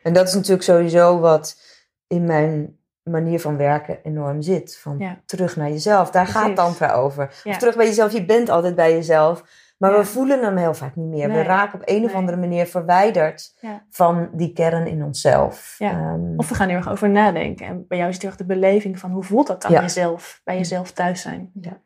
En 0.02 0.12
dat 0.12 0.28
is 0.28 0.34
natuurlijk 0.34 0.62
sowieso 0.62 1.18
wat 1.18 1.62
in 2.06 2.24
mijn 2.24 2.78
manier 3.02 3.40
van 3.40 3.56
werken 3.56 3.98
enorm 4.02 4.42
zit. 4.42 4.78
Van 4.78 4.98
Ja. 4.98 5.20
terug 5.26 5.56
naar 5.56 5.68
jezelf. 5.68 6.10
Daar 6.10 6.26
gaat 6.26 6.42
Precies. 6.42 6.58
tantra 6.60 6.92
over. 6.92 7.40
Ja. 7.44 7.50
Of 7.50 7.56
terug 7.58 7.76
bij 7.76 7.86
jezelf. 7.86 8.12
Je 8.12 8.24
bent 8.24 8.48
altijd 8.48 8.74
bij 8.74 8.92
jezelf. 8.92 9.44
Maar 9.80 9.90
Ja. 9.90 9.96
we 9.98 10.04
voelen 10.04 10.42
hem 10.44 10.56
heel 10.56 10.74
vaak 10.74 10.96
niet 10.96 11.06
meer. 11.08 11.28
We 11.28 11.42
raken 11.42 11.74
op 11.80 11.88
een 11.88 12.02
of 12.04 12.06
Nee. 12.06 12.14
andere 12.14 12.36
manier 12.36 12.66
verwijderd 12.66 13.56
Ja. 13.60 13.84
van 13.90 14.30
die 14.32 14.52
kern 14.52 14.86
in 14.86 15.04
onszelf. 15.04 15.74
Ja. 15.78 15.90
Ehm, 15.90 16.32
Of 16.36 16.48
we 16.48 16.54
gaan 16.54 16.68
er 16.68 16.76
erg 16.76 16.88
over 16.90 17.10
nadenken. 17.10 17.66
En 17.66 17.84
bij 17.88 17.96
jou 17.98 18.08
is 18.08 18.14
het 18.14 18.22
heel 18.24 18.32
erg 18.32 18.40
de 18.40 18.54
beleving 18.54 18.98
van 18.98 19.10
hoe 19.10 19.22
voelt 19.22 19.46
dat 19.46 19.62
dan 19.62 19.72
jezelf, 19.72 20.40
bij 20.44 20.56
jezelf 20.56 20.92
thuis 20.92 21.20
zijn. 21.20 21.50
Ja. 21.60 21.80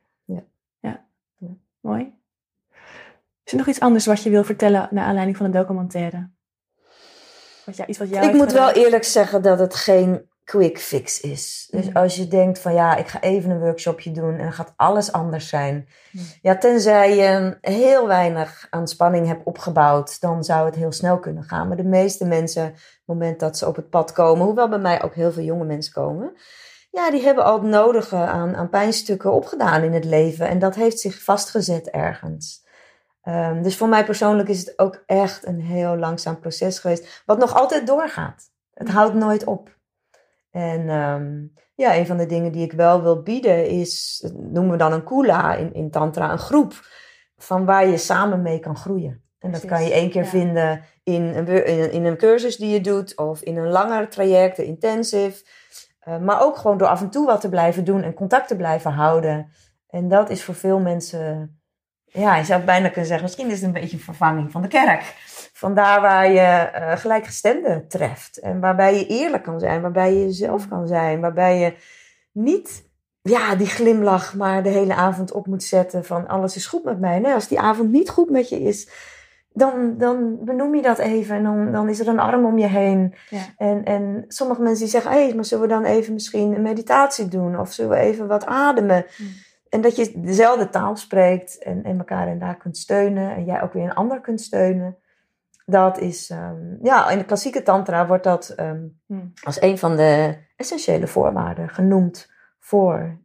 Ja. 0.80 1.04
Mooi. 1.80 2.14
Is 3.44 3.52
er 3.52 3.59
nog 3.59 3.66
iets 3.66 3.80
anders 3.80 4.07
wat 4.07 4.22
je 4.22 4.30
wil 4.30 4.44
vertellen 4.44 4.88
naar 4.90 5.04
aanleiding 5.04 5.37
van 5.37 5.50
de 5.50 5.59
documentaire? 5.59 6.30
Wat 7.64 7.76
jou, 7.76 7.88
iets 7.88 7.98
wat 7.98 8.09
jou 8.09 8.26
ik 8.26 8.33
moet 8.35 8.52
wel 8.52 8.70
eerlijk 8.72 9.04
zeggen 9.04 9.42
dat 9.42 9.59
het 9.59 9.74
geen 9.74 10.28
quick 10.44 10.78
fix 10.78 11.20
is. 11.20 11.68
Dus 11.70 11.87
Mm. 11.87 11.96
als 11.96 12.16
je 12.16 12.28
denkt 12.28 12.59
van 12.59 12.74
ja, 12.74 12.96
ik 12.96 13.09
ga 13.09 13.20
even 13.20 13.50
een 13.50 13.61
workshopje 13.61 14.11
doen 14.11 14.33
en 14.33 14.42
dan 14.42 14.52
gaat 14.52 14.72
alles 14.76 15.12
anders 15.12 15.48
zijn. 15.48 15.88
Mm. 16.12 16.22
Ja, 16.42 16.57
tenzij 16.59 17.16
je 17.16 17.57
heel 17.61 18.07
weinig 18.07 18.66
aan 18.70 18.88
spanning 18.88 19.26
hebt 19.26 19.44
opgebouwd, 19.44 20.20
dan 20.20 20.44
zou 20.44 20.66
het 20.66 20.74
heel 20.74 20.92
snel 20.92 21.18
kunnen 21.18 21.42
gaan. 21.44 21.68
Maar 21.68 21.76
de 21.76 21.85
meeste 21.85 22.24
mensen, 22.24 22.66
op 22.66 22.72
het 22.74 23.02
moment 23.07 23.40
dat 23.40 23.59
ze 23.59 23.66
op 23.66 23.76
het 23.76 23.90
pad 23.90 24.12
komen, 24.12 24.44
hoewel 24.46 24.68
bij 24.68 24.78
mij 24.78 25.02
ook 25.02 25.14
heel 25.14 25.33
veel 25.33 25.42
jonge 25.42 25.64
mensen 25.64 25.92
komen, 25.92 26.33
ja, 26.90 27.11
die 27.11 27.22
hebben 27.22 27.44
al 27.44 27.52
het 27.54 27.62
nodige 27.70 28.16
aan, 28.16 28.57
aan 28.57 28.68
pijnstukken 28.68 29.33
opgedaan 29.33 29.83
in 29.83 29.92
het 29.92 30.04
leven. 30.04 30.48
En 30.48 30.59
dat 30.59 30.74
heeft 30.74 31.00
zich 31.00 31.22
vastgezet 31.22 31.90
ergens. 31.90 32.62
Ehm, 33.22 33.62
dus 33.62 33.76
voor 33.76 33.88
mij 33.88 34.04
persoonlijk 34.04 34.48
is 34.48 34.59
het 34.59 34.78
ook 34.78 35.02
echt 35.07 35.46
een 35.46 35.61
heel 35.61 35.96
langzaam 35.96 36.40
proces 36.40 36.78
geweest, 36.78 37.22
wat 37.26 37.38
nog 37.38 37.54
altijd 37.54 37.87
doorgaat. 37.87 38.42
Het 38.74 38.88
houdt 38.88 39.14
nooit 39.14 39.44
op. 39.44 39.72
En 40.54 40.88
ehm, 40.88 41.42
ja, 41.74 41.96
een 41.96 42.06
van 42.06 42.16
de 42.16 42.26
dingen 42.26 42.52
die 42.52 42.62
ik 42.64 42.72
wel 42.72 43.02
wil 43.02 43.22
bieden 43.22 43.66
is, 43.68 44.18
dat 44.22 44.32
noemen 44.34 44.70
we 44.70 44.76
dan 44.76 44.92
een 44.92 45.04
kula 45.04 45.54
in, 45.54 45.74
in 45.74 45.90
Tantra, 45.90 46.32
een 46.32 46.38
groep 46.38 46.72
van 47.36 47.64
waar 47.64 47.86
je 47.86 47.96
samen 47.96 48.42
mee 48.42 48.58
kan 48.58 48.76
groeien. 48.76 49.22
En 49.38 49.50
dat 49.50 49.60
Precies, 49.60 49.68
kan 49.68 49.84
je 49.84 49.92
één 49.92 50.10
keer 50.10 50.22
ja. 50.22 50.28
vinden 50.28 50.82
in 51.02 51.22
een, 51.22 51.44
wor- 51.44 51.64
in, 51.64 51.78
een- 51.82 51.92
in 51.92 52.04
een 52.04 52.16
cursus 52.16 52.56
die 52.56 52.70
je 52.72 52.80
doet 52.80 53.16
of 53.16 53.40
in 53.40 53.56
een 53.56 53.68
langer 53.68 54.08
traject, 54.08 54.58
een 54.58 54.64
intensive. 54.64 55.44
Eh, 56.00 56.18
maar 56.18 56.42
ook 56.42 56.56
gewoon 56.56 56.78
door 56.78 56.88
af 56.88 57.00
en 57.00 57.10
toe 57.10 57.26
wat 57.26 57.40
te 57.40 57.48
blijven 57.48 57.84
doen 57.84 58.02
en 58.02 58.14
contact 58.14 58.48
te 58.48 58.56
blijven 58.56 58.90
houden. 58.92 59.52
En 59.88 60.08
dat 60.08 60.30
is 60.30 60.44
voor 60.44 60.54
veel 60.54 60.78
mensen, 60.78 61.60
ja, 62.04 62.36
je 62.36 62.44
zou 62.44 62.62
bijna 62.62 62.86
kunnen 62.86 63.06
zeggen, 63.06 63.24
misschien 63.24 63.46
is 63.50 63.56
het 63.56 63.62
een 63.64 63.80
beetje 63.80 63.96
een 63.96 64.02
vervanging 64.02 64.50
van 64.50 64.62
de 64.62 64.68
kerk. 64.68 65.14
Vandaar 65.64 66.00
waar 66.00 66.31
je 66.31 66.40
eh 66.40 66.96
gelijkgestemden 66.96 67.88
treft. 67.88 68.38
En 68.38 68.61
waarbij 68.61 68.98
je 68.98 69.07
eerlijk 69.07 69.42
kan 69.42 69.61
zijn, 69.61 69.81
waarbij 69.81 70.14
je 70.14 70.20
jezelf 70.20 70.68
kan 70.68 70.87
zijn, 70.87 71.20
waarbij 71.20 71.59
je 71.59 71.74
niet 72.33 72.88
ja, 73.22 73.55
die 73.55 73.66
glimlach 73.66 74.35
maar 74.35 74.62
de 74.62 74.68
hele 74.68 74.94
avond 74.94 75.33
op 75.33 75.46
moet 75.46 75.62
zetten 75.62 76.05
van 76.05 76.29
alles 76.29 76.57
is 76.57 76.66
goed 76.66 76.85
met 76.85 77.00
mij. 77.00 77.18
Nee, 77.18 77.33
als 77.33 77.48
die 77.48 77.61
avond 77.61 77.90
niet 77.90 78.11
goed 78.11 78.31
met 78.31 78.48
je 78.48 78.61
is, 78.61 78.88
dan, 79.53 79.94
dan 79.98 80.38
benoem 80.44 80.74
je 80.74 80.83
dat 80.83 80.98
even 80.98 81.37
en 81.37 81.42
dan, 81.42 81.72
dan 81.72 81.88
is 81.88 82.00
er 82.00 82.09
een 82.09 82.18
arm 82.18 82.44
om 82.44 82.59
je 82.59 82.66
heen. 82.66 83.14
Ja. 83.31 83.40
En, 83.57 83.85
en 83.85 84.24
sommige 84.29 84.62
mensen 84.62 84.83
die 84.83 84.92
zeggen, 84.92 85.11
hé, 85.11 85.24
hey, 85.24 85.35
maar 85.35 85.44
zullen 85.44 85.68
we 85.68 85.74
dan 85.74 85.85
even 85.85 86.12
misschien 86.12 86.55
een 86.55 86.62
meditatie 86.62 87.29
doen? 87.29 87.59
Of 87.59 87.72
zullen 87.72 87.90
we 87.90 87.96
even 87.96 88.27
wat 88.27 88.46
ademen? 88.46 89.05
Mm. 89.18 89.27
En 89.68 89.81
dat 89.81 89.96
je 89.96 90.12
dezelfde 90.16 90.70
taal 90.70 90.96
spreekt 90.96 91.59
en, 91.59 91.85
en 91.85 91.98
elkaar 91.98 92.29
en 92.29 92.38
daar 92.38 92.57
kunt 92.57 92.77
steunen. 92.77 93.35
En 93.35 93.44
jij 93.44 93.62
ook 93.62 93.72
weer 93.72 93.85
een 93.85 93.94
ander 93.94 94.20
kunt 94.20 94.40
steunen. 94.40 94.96
Dat 95.64 95.98
is, 95.98 96.31
ehm, 96.31 96.85
ja, 96.85 97.11
in 97.11 97.18
de 97.18 97.24
klassieke 97.24 97.62
tantra 97.62 98.07
wordt 98.07 98.24
dat 98.24 98.48
ehm, 98.48 98.83
Hmm. 99.07 99.33
als 99.42 99.61
een 99.62 99.79
van 99.79 99.96
de 99.96 100.38
essentiële 100.57 101.07
voorwaarden 101.07 101.68
genoemd 101.68 102.33
voor 102.59 103.18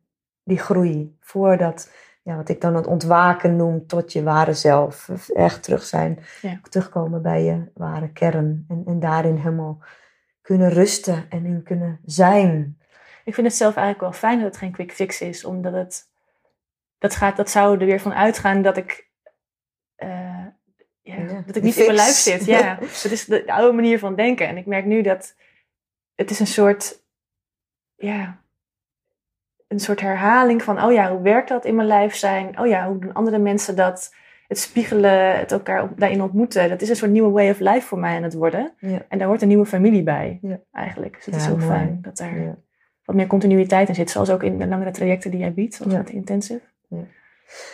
die 0.44 0.60
groei. 0.60 1.18
Voordat, 1.20 1.92
ja, 2.24 2.36
wat 2.36 2.50
ik 2.50 2.62
dan 2.62 2.76
het 2.76 2.88
ontwaken 2.88 3.56
noem, 3.56 3.88
tot 3.88 4.14
je 4.14 4.24
ware 4.24 4.54
zelf. 4.54 5.10
Echt 5.34 5.64
terug 5.64 5.84
zijn, 5.84 6.20
Ja. 6.42 6.60
terugkomen 6.70 7.22
bij 7.22 7.44
je 7.44 7.72
ware 7.74 8.12
kern. 8.12 8.66
En, 8.68 8.84
en 8.86 9.00
daarin 9.00 9.36
helemaal 9.36 9.80
kunnen 10.42 10.70
rusten 10.70 11.26
en 11.30 11.46
in 11.46 11.64
kunnen 11.64 12.00
zijn. 12.06 12.78
Ik 13.24 13.34
vind 13.34 13.48
het 13.48 13.56
zelf 13.56 13.76
eigenlijk 13.76 14.12
wel 14.12 14.20
fijn 14.20 14.38
dat 14.40 14.48
het 14.48 14.58
geen 14.58 14.72
quick 14.72 14.92
fix 14.92 15.22
is, 15.22 15.46
omdat 15.46 15.74
het. 15.74 16.08
Dat, 16.98 17.16
gaat, 17.16 17.38
dat 17.38 17.50
zou 17.50 17.80
er 17.80 17.86
weer 17.86 18.00
van 18.00 18.14
uitgaan 18.14 18.62
dat 18.62 18.78
ik. 18.78 19.10
eh, 19.96 20.46
ja, 21.02 21.16
Ja, 21.16 21.44
dat 21.46 21.56
ik 21.56 21.64
niet 21.64 21.76
in 21.78 21.84
mijn 21.86 21.96
lijf 21.96 22.16
zit. 22.16 22.46
Ja, 22.46 22.76
dat 23.04 23.12
is 23.12 23.26
de, 23.26 23.44
de 23.46 23.52
oude 23.54 23.74
manier 23.76 24.00
van 24.00 24.16
denken. 24.16 24.48
En 24.48 24.58
ik 24.58 24.66
merk 24.66 24.86
nu 24.86 25.02
dat 25.02 25.36
het 26.16 26.30
is 26.32 26.40
een 26.40 26.48
soort. 26.48 27.02
Ja. 27.96 28.42
Een 29.68 29.80
soort 29.80 30.02
herhaling 30.02 30.64
van, 30.64 30.84
oh 30.84 30.92
ja, 30.94 31.12
hoe 31.12 31.22
werkt 31.22 31.50
dat 31.50 31.66
in 31.66 31.76
mijn 31.76 31.88
lijf 31.88 32.16
zijn? 32.16 32.60
Oh 32.60 32.68
ja, 32.68 32.88
hoe 32.88 33.00
doen 33.00 33.14
andere 33.14 33.38
mensen 33.38 33.76
dat? 33.76 34.14
Het 34.48 34.60
spiegelen, 34.60 35.38
het 35.38 35.52
elkaar 35.52 35.84
op- 35.84 36.00
daarin 36.00 36.22
ontmoeten. 36.22 36.70
Dat 36.70 36.82
is 36.82 36.90
een 36.90 36.96
soort 36.96 37.12
nieuwe 37.12 37.30
way 37.32 37.50
of 37.50 37.60
life 37.60 37.88
voor 37.88 38.00
mij 38.00 38.16
aan 38.16 38.24
het 38.24 38.34
worden. 38.34 38.74
Ja. 38.80 39.06
En 39.10 39.18
daar 39.18 39.28
hoort 39.28 39.42
een 39.42 39.48
nieuwe 39.48 39.66
familie 39.66 40.04
bij, 40.04 40.40
Ja. 40.42 40.60
eigenlijk. 40.72 41.16
Dus 41.16 41.26
het 41.26 41.34
Ja, 41.36 41.40
is 41.42 41.46
heel 41.48 41.58
mooi. 41.58 41.70
fijn 41.70 42.00
dat 42.02 42.18
daar 42.18 42.40
Ja. 42.40 42.58
wat 43.04 43.16
meer 43.16 43.28
continuïteit 43.28 43.88
in 43.90 43.96
zit. 43.96 44.10
Zoals 44.10 44.30
ook 44.30 44.44
in 44.44 44.58
de 44.58 44.68
langere 44.68 44.92
trajecten 44.92 45.32
die 45.32 45.40
jij 45.40 45.54
biedt, 45.54 45.74
zoals 45.76 45.92
Ja. 45.92 45.98
met 45.98 46.10
intensive. 46.10 46.62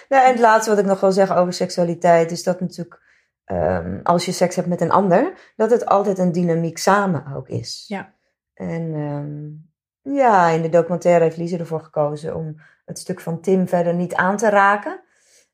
Nou, 0.09 0.23
en 0.25 0.31
het 0.31 0.39
laatste 0.39 0.69
wat 0.69 0.79
ik 0.79 0.85
nog 0.85 0.99
wil 0.99 1.11
zeggen 1.11 1.35
over 1.35 1.53
seksualiteit 1.53 2.31
is 2.31 2.43
dat 2.43 2.59
natuurlijk 2.59 3.01
ehm, 3.45 3.99
als 4.03 4.25
je 4.25 4.31
seks 4.31 4.55
hebt 4.55 4.67
met 4.67 4.81
een 4.81 4.91
ander, 4.91 5.53
dat 5.55 5.71
het 5.71 5.85
altijd 5.85 6.17
een 6.17 6.31
dynamiek 6.31 6.77
samen 6.77 7.33
ook 7.35 7.47
is. 7.47 7.85
Ja. 7.87 8.13
En 8.53 8.93
ehm, 8.93 10.13
ja, 10.15 10.49
in 10.49 10.61
de 10.61 10.69
documentaire 10.69 11.23
heeft 11.23 11.37
Lise 11.37 11.57
ervoor 11.57 11.81
gekozen 11.81 12.35
om 12.35 12.55
het 12.85 12.99
stuk 12.99 13.19
van 13.19 13.41
Tim 13.41 13.67
verder 13.67 13.93
niet 13.93 14.15
aan 14.15 14.37
te 14.37 14.49
raken. 14.49 15.03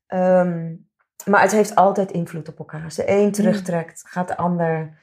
Ehm, 0.07 0.75
maar 1.25 1.41
het 1.41 1.51
heeft 1.51 1.75
altijd 1.75 2.11
invloed 2.11 2.49
op 2.49 2.59
elkaar. 2.59 2.83
Als 2.83 2.95
de 2.95 3.09
een 3.09 3.31
terugtrekt, 3.31 4.03
gaat 4.07 4.27
de 4.27 4.37
ander 4.37 4.99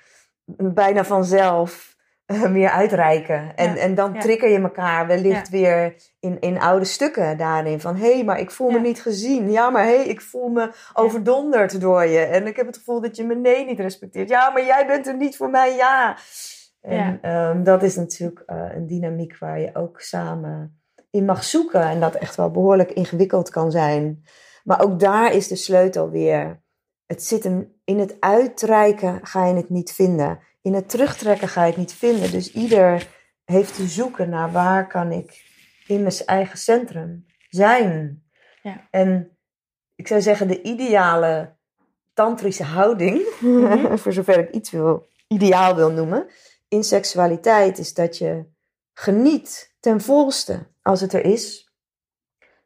bijna 0.57 1.05
vanzelf 1.05 1.97
weer 2.53 2.71
uitreiken. 2.71 3.57
En, 3.57 3.75
Ja, 3.75 3.77
en 3.77 3.95
dan 3.95 4.13
ja. 4.13 4.21
trigger 4.21 4.49
je 4.49 4.61
elkaar 4.61 5.07
wellicht 5.07 5.49
weer 5.49 5.95
in, 6.21 6.41
in 6.41 6.61
oude 6.61 6.85
stukken 6.85 7.37
daarin. 7.37 7.81
Van 7.81 7.97
hé, 7.97 8.13
hey, 8.13 8.25
maar 8.25 8.41
ik 8.41 8.51
voel 8.51 8.71
me 8.71 8.81
niet 8.81 9.03
gezien. 9.03 9.51
Ja, 9.51 9.71
maar 9.71 9.85
hé, 9.85 9.97
hey, 9.97 10.07
ik 10.07 10.21
voel 10.21 10.49
me 10.49 10.73
overdonderd 10.95 11.81
door 11.81 12.05
je. 12.05 12.19
En 12.19 12.47
ik 12.47 12.57
heb 12.57 12.67
het 12.67 12.77
gevoel 12.77 13.01
dat 13.01 13.17
je 13.17 13.25
me 13.25 13.35
nee 13.35 13.65
niet 13.65 13.81
respecteert. 13.81 14.29
Ja, 14.29 14.51
maar 14.51 14.65
jij 14.65 14.87
bent 14.87 15.07
er 15.07 15.17
niet 15.17 15.37
voor 15.37 15.51
mij, 15.51 15.77
ja. 15.77 16.17
En 16.81 17.19
ehm, 17.23 17.63
dat 17.63 17.83
is 17.83 17.97
natuurlijk 17.97 18.43
eh, 18.47 18.65
een 18.75 18.87
dynamiek 18.87 19.39
waar 19.39 19.61
je 19.61 19.75
ook 19.75 20.01
samen 20.01 20.81
in 21.11 21.25
mag 21.25 21.45
zoeken. 21.45 21.83
En 21.83 22.01
dat 22.01 22.15
echt 22.15 22.37
wel 22.37 22.51
behoorlijk 22.51 22.91
ingewikkeld 22.91 23.51
kan 23.51 23.71
zijn. 23.71 24.25
Maar 24.65 24.83
ook 24.83 25.01
daar 25.01 25.33
is 25.33 25.49
de 25.49 25.57
sleutel 25.57 26.11
weer. 26.11 26.63
Het 27.07 27.23
zit 27.23 27.45
hem 27.45 27.81
in 27.85 27.99
het 27.99 28.17
uitreiken 28.21 29.21
ga 29.23 29.47
je 29.47 29.55
het 29.55 29.69
niet 29.69 29.93
vinden. 29.93 30.39
In 30.61 30.75
het 30.75 30.89
terugtrekken 30.89 31.49
ga 31.49 31.63
je 31.63 31.69
het 31.69 31.77
niet 31.77 31.93
vinden. 31.93 32.31
Dus 32.31 32.53
ieder 32.53 33.09
heeft 33.45 33.75
te 33.75 33.87
zoeken 33.87 34.29
naar 34.29 34.53
waar 34.53 34.87
kan 34.87 35.13
ik 35.13 35.47
in 35.87 36.03
mijn 36.03 36.15
eigen 36.27 36.59
centrum 36.59 37.27
zijn. 37.49 38.23
Ja. 38.63 38.89
En 38.91 39.39
ik 39.95 40.09
zou 40.09 40.21
zeggen, 40.21 40.49
de 40.49 40.63
ideale 40.63 41.57
tantrische 42.13 42.65
houding, 42.65 43.27
Mhm. 43.41 43.97
voor 43.99 44.13
zover 44.13 44.39
ik 44.39 44.51
iets 44.51 44.71
wil, 44.71 45.09
ideaal 45.29 45.75
wil 45.75 45.91
noemen, 45.91 46.27
in 46.69 46.85
seksualiteit 46.85 47.79
is 47.79 47.95
dat 47.95 48.19
je 48.19 48.45
geniet 48.95 49.75
ten 49.81 50.01
volste 50.01 50.67
als 50.83 51.01
het 51.01 51.13
er 51.13 51.25
is. 51.25 51.73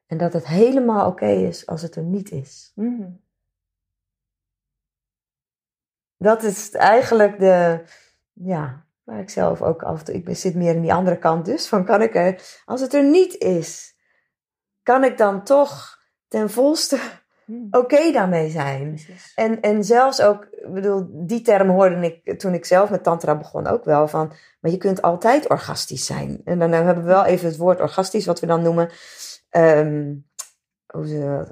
En 0.06 0.18
dat 0.18 0.32
het 0.32 0.46
helemaal 0.46 1.06
oké 1.06 1.26
is 1.26 1.66
als 1.66 1.82
het 1.82 1.96
er 1.96 2.02
niet 2.02 2.30
is. 2.30 2.72
Mm. 2.74 3.21
Dat 6.22 6.42
is 6.42 6.70
eigenlijk 6.70 7.38
de, 7.38 7.80
ja, 8.32 8.84
waar 9.04 9.20
ik 9.20 9.30
zelf 9.30 9.62
ook 9.62 9.82
af 9.82 9.98
en 9.98 10.04
toe, 10.04 10.14
ik 10.14 10.36
zit 10.36 10.54
meer 10.54 10.74
in 10.74 10.82
die 10.82 10.92
andere 10.94 11.18
kant 11.18 11.44
dus, 11.44 11.68
van 11.68 11.84
kan 11.84 12.02
ik 12.02 12.14
er, 12.14 12.60
als 12.64 12.80
het 12.80 12.94
er 12.94 13.04
niet 13.04 13.38
is, 13.38 13.94
kan 14.82 15.04
ik 15.04 15.18
dan 15.18 15.44
toch 15.44 15.98
ten 16.28 16.50
volste 16.50 16.98
Mm. 17.46 17.66
oké 17.70 18.12
daarmee 18.12 18.50
zijn? 18.50 18.88
Precies. 18.88 19.32
En, 19.34 19.60
en 19.60 19.84
zelfs 19.84 20.20
ook, 20.20 20.44
ik 20.50 20.72
bedoel, 20.72 21.06
die 21.10 21.42
term 21.42 21.68
hoorde 21.68 22.20
ik 22.24 22.38
toen 22.38 22.54
ik 22.54 22.64
zelf 22.64 22.90
met 22.90 23.02
tantra 23.02 23.36
begon 23.36 23.66
ook 23.66 23.84
wel 23.84 24.08
van, 24.08 24.32
maar 24.60 24.70
je 24.70 24.76
kunt 24.76 25.02
altijd 25.02 25.48
orgastisch 25.48 26.06
zijn. 26.06 26.40
En 26.44 26.58
dan 26.58 26.72
hebben 26.72 26.96
we 26.96 27.02
wel 27.10 27.24
even 27.24 27.48
het 27.48 27.56
woord 27.56 27.80
orgastisch, 27.80 28.26
wat 28.26 28.40
we 28.40 28.46
dan 28.46 28.62
noemen, 28.62 28.90
ehm, 29.50 30.14
hoe 30.86 31.06
ze, 31.06 31.46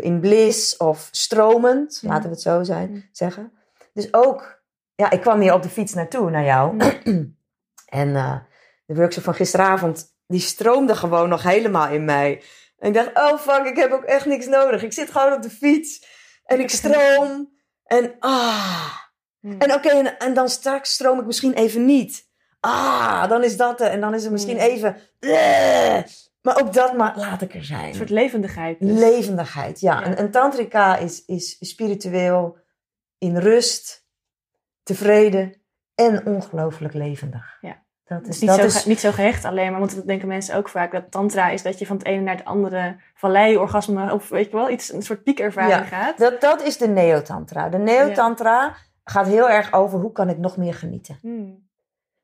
in 0.00 0.20
bliss 0.20 0.76
of 0.76 1.08
stromend, 1.10 2.00
laten 2.02 2.22
we 2.24 2.30
het 2.34 2.40
zo 2.40 2.62
zijn, 2.62 2.94
Ja. 2.94 3.00
zeggen. 3.12 3.52
Dus 3.92 4.12
ook, 4.14 4.62
ja, 4.94 5.10
ik 5.10 5.20
kwam 5.20 5.40
hier 5.40 5.52
op 5.52 5.62
de 5.62 5.68
fiets 5.68 5.94
naartoe, 5.94 6.30
naar 6.30 6.44
jou. 6.44 6.78
en 8.02 8.16
eh, 8.16 8.36
de 8.86 8.94
workshop 8.94 9.24
van 9.24 9.34
gisteravond, 9.34 10.14
die 10.26 10.40
stroomde 10.40 10.96
gewoon 10.96 11.28
nog 11.28 11.42
helemaal 11.42 11.88
in 11.88 12.04
mij. 12.04 12.42
En 12.78 12.88
ik 12.88 12.94
dacht, 12.94 13.10
oh 13.14 13.38
fuck, 13.38 13.66
ik 13.66 13.76
heb 13.76 13.92
ook 13.92 14.04
echt 14.04 14.26
niks 14.26 14.46
nodig. 14.46 14.82
Ik 14.82 14.92
zit 14.92 15.10
gewoon 15.10 15.32
op 15.32 15.42
de 15.42 15.50
fiets 15.50 16.06
en 16.44 16.60
ik 16.60 16.70
stroom. 16.70 17.52
En 17.84 18.14
ah. 18.18 19.00
Mm. 19.40 19.60
En 19.60 19.72
oké, 19.74 19.88
en, 19.88 20.18
en 20.18 20.34
dan 20.34 20.48
straks 20.48 20.92
stroom 20.92 21.18
ik 21.20 21.26
misschien 21.26 21.52
even 21.52 21.84
niet. 21.84 22.30
Ah, 22.60 23.28
dan 23.28 23.44
is 23.44 23.56
dat 23.56 23.80
er. 23.80 23.86
En 23.86 24.00
dan 24.00 24.14
is 24.14 24.22
het 24.22 24.32
misschien 24.32 24.56
Mm. 24.56 24.60
even... 24.62 24.96
bleh. 25.18 26.02
Maar 26.42 26.60
ook 26.60 26.72
dat 26.72 26.96
maar 26.96 27.16
laat 27.16 27.42
ik 27.42 27.54
er 27.54 27.64
zijn. 27.64 27.88
Een 27.88 27.94
soort 27.94 28.10
levendigheid. 28.10 28.80
dus. 28.80 28.98
Levendigheid, 28.98 29.80
ja. 29.80 30.00
Ja. 30.00 30.04
En, 30.04 30.16
en 30.16 30.30
tantrika 30.30 30.96
is, 30.96 31.24
is 31.24 31.56
spiritueel, 31.60 32.56
in 33.22 33.36
rust, 33.36 34.06
tevreden 34.82 35.54
en 35.94 36.26
ongelooflijk 36.26 36.94
levendig. 36.94 37.58
Ja. 37.60 37.80
Dat 38.04 38.26
is, 38.26 38.40
niet, 38.40 38.50
dat 38.50 38.58
zo, 38.58 38.64
is 38.64 38.84
niet 38.84 39.00
zo 39.00 39.10
gehecht 39.10 39.44
alleen 39.44 39.70
maar, 39.70 39.80
want 39.80 39.94
dat 39.94 40.06
denken 40.06 40.28
mensen 40.28 40.56
ook 40.56 40.68
vaak, 40.68 40.92
dat 40.92 41.10
tantra 41.10 41.48
is 41.48 41.62
dat 41.62 41.78
je 41.78 41.86
van 41.86 41.96
het 41.96 42.06
ene 42.06 42.22
naar 42.22 42.36
het 42.36 42.44
andere 42.44 42.96
vallei, 43.14 43.56
orgasme, 43.56 44.12
of 44.12 44.28
weet 44.28 44.50
je 44.50 44.56
wel, 44.56 44.70
iets, 44.70 44.92
een 44.92 45.02
soort 45.02 45.22
piekervaring 45.22 45.74
Ja. 45.74 45.84
gaat. 45.84 46.18
Dat, 46.18 46.40
dat 46.40 46.62
is 46.62 46.76
de 46.76 46.88
neotantra. 46.88 47.68
De 47.68 47.78
neotantra 47.78 48.74
gaat 49.04 49.26
heel 49.26 49.50
erg 49.50 49.72
over 49.72 49.98
hoe 49.98 50.12
kan 50.12 50.28
ik 50.28 50.38
nog 50.38 50.56
meer 50.56 50.74
genieten. 50.74 51.18
Mm. 51.22 51.68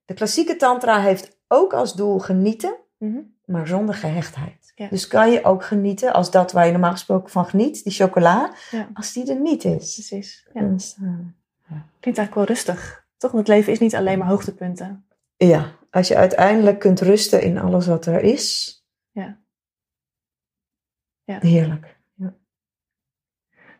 De 0.04 0.14
klassieke 0.14 0.56
tantra 0.56 1.00
heeft 1.00 1.37
ook 1.48 1.72
als 1.72 1.94
doel 1.94 2.18
genieten, 2.18 2.76
Mhm. 2.98 3.18
maar 3.44 3.66
zonder 3.66 3.94
gehechtheid. 3.94 4.57
Ja. 4.78 4.88
Dus 4.88 5.06
kan 5.06 5.30
je 5.30 5.44
ook 5.44 5.64
genieten 5.64 6.12
als 6.12 6.30
dat 6.30 6.52
waar 6.52 6.66
je 6.66 6.72
normaal 6.72 6.90
gesproken 6.90 7.30
van 7.30 7.44
geniet, 7.46 7.84
die 7.84 7.92
chocola, 7.92 8.52
Ja. 8.70 8.88
als 8.94 9.12
die 9.12 9.30
er 9.30 9.40
niet 9.40 9.64
is. 9.64 9.94
Precies. 9.94 10.48
Ja. 10.54 10.62
Dus, 10.62 10.96
eh, 11.02 11.08
Klinkt 12.00 12.18
eigenlijk 12.18 12.34
wel 12.34 12.44
rustig. 12.44 13.06
Toch? 13.16 13.30
Want 13.32 13.46
het 13.46 13.56
leven 13.56 13.72
is 13.72 13.78
niet 13.78 13.94
alleen 13.94 14.18
maar 14.18 14.28
hoogtepunten. 14.28 15.06
ja, 15.36 15.70
als 15.90 16.08
je 16.08 16.16
uiteindelijk 16.16 16.78
kunt 16.78 17.00
rusten 17.00 17.42
in 17.42 17.58
alles 17.58 17.86
wat 17.86 18.06
er 18.06 18.20
is. 18.22 18.74
Ja. 19.10 19.38
Ja. 21.24 21.38
Heerlijk. 21.40 21.96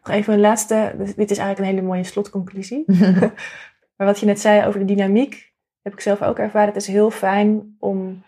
Nog 0.03 0.17
even 0.17 0.33
een 0.35 0.41
laatste, 0.41 0.95
dit 0.99 1.17
dit 1.17 1.31
is 1.31 1.39
eigenlijk 1.39 1.59
een 1.59 1.75
hele 1.77 1.87
mooie 1.87 2.05
slotconclusie. 2.05 2.85
Maar 3.97 4.07
wat 4.07 4.19
je 4.21 4.27
net 4.27 4.41
zei 4.41 4.67
over 4.67 4.81
de 4.81 4.87
dynamiek, 4.95 5.53
heb 5.83 5.93
ik 5.93 6.01
zelf 6.01 6.23
ook 6.23 6.39
ervaren. 6.39 6.69
Het 6.69 6.77
is 6.83 6.87
heel 6.87 7.11
fijn 7.11 7.77
om, 7.79 8.23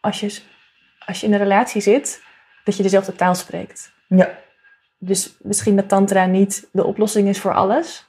als 0.00 0.20
je, 0.20 0.40
als 1.08 1.20
je 1.20 1.26
in 1.26 1.32
een 1.32 1.38
relatie 1.38 1.80
zit, 1.80 2.22
dat 2.64 2.76
je 2.76 2.82
dezelfde 2.82 3.14
taal 3.14 3.34
spreekt. 3.34 3.92
ja. 4.08 4.28
Dus 5.00 5.36
misschien 5.42 5.76
dat 5.76 5.88
tantra 5.88 6.26
niet 6.26 6.68
de 6.72 6.84
oplossing 6.84 7.28
is 7.28 7.40
voor 7.40 7.54
alles. 7.54 8.08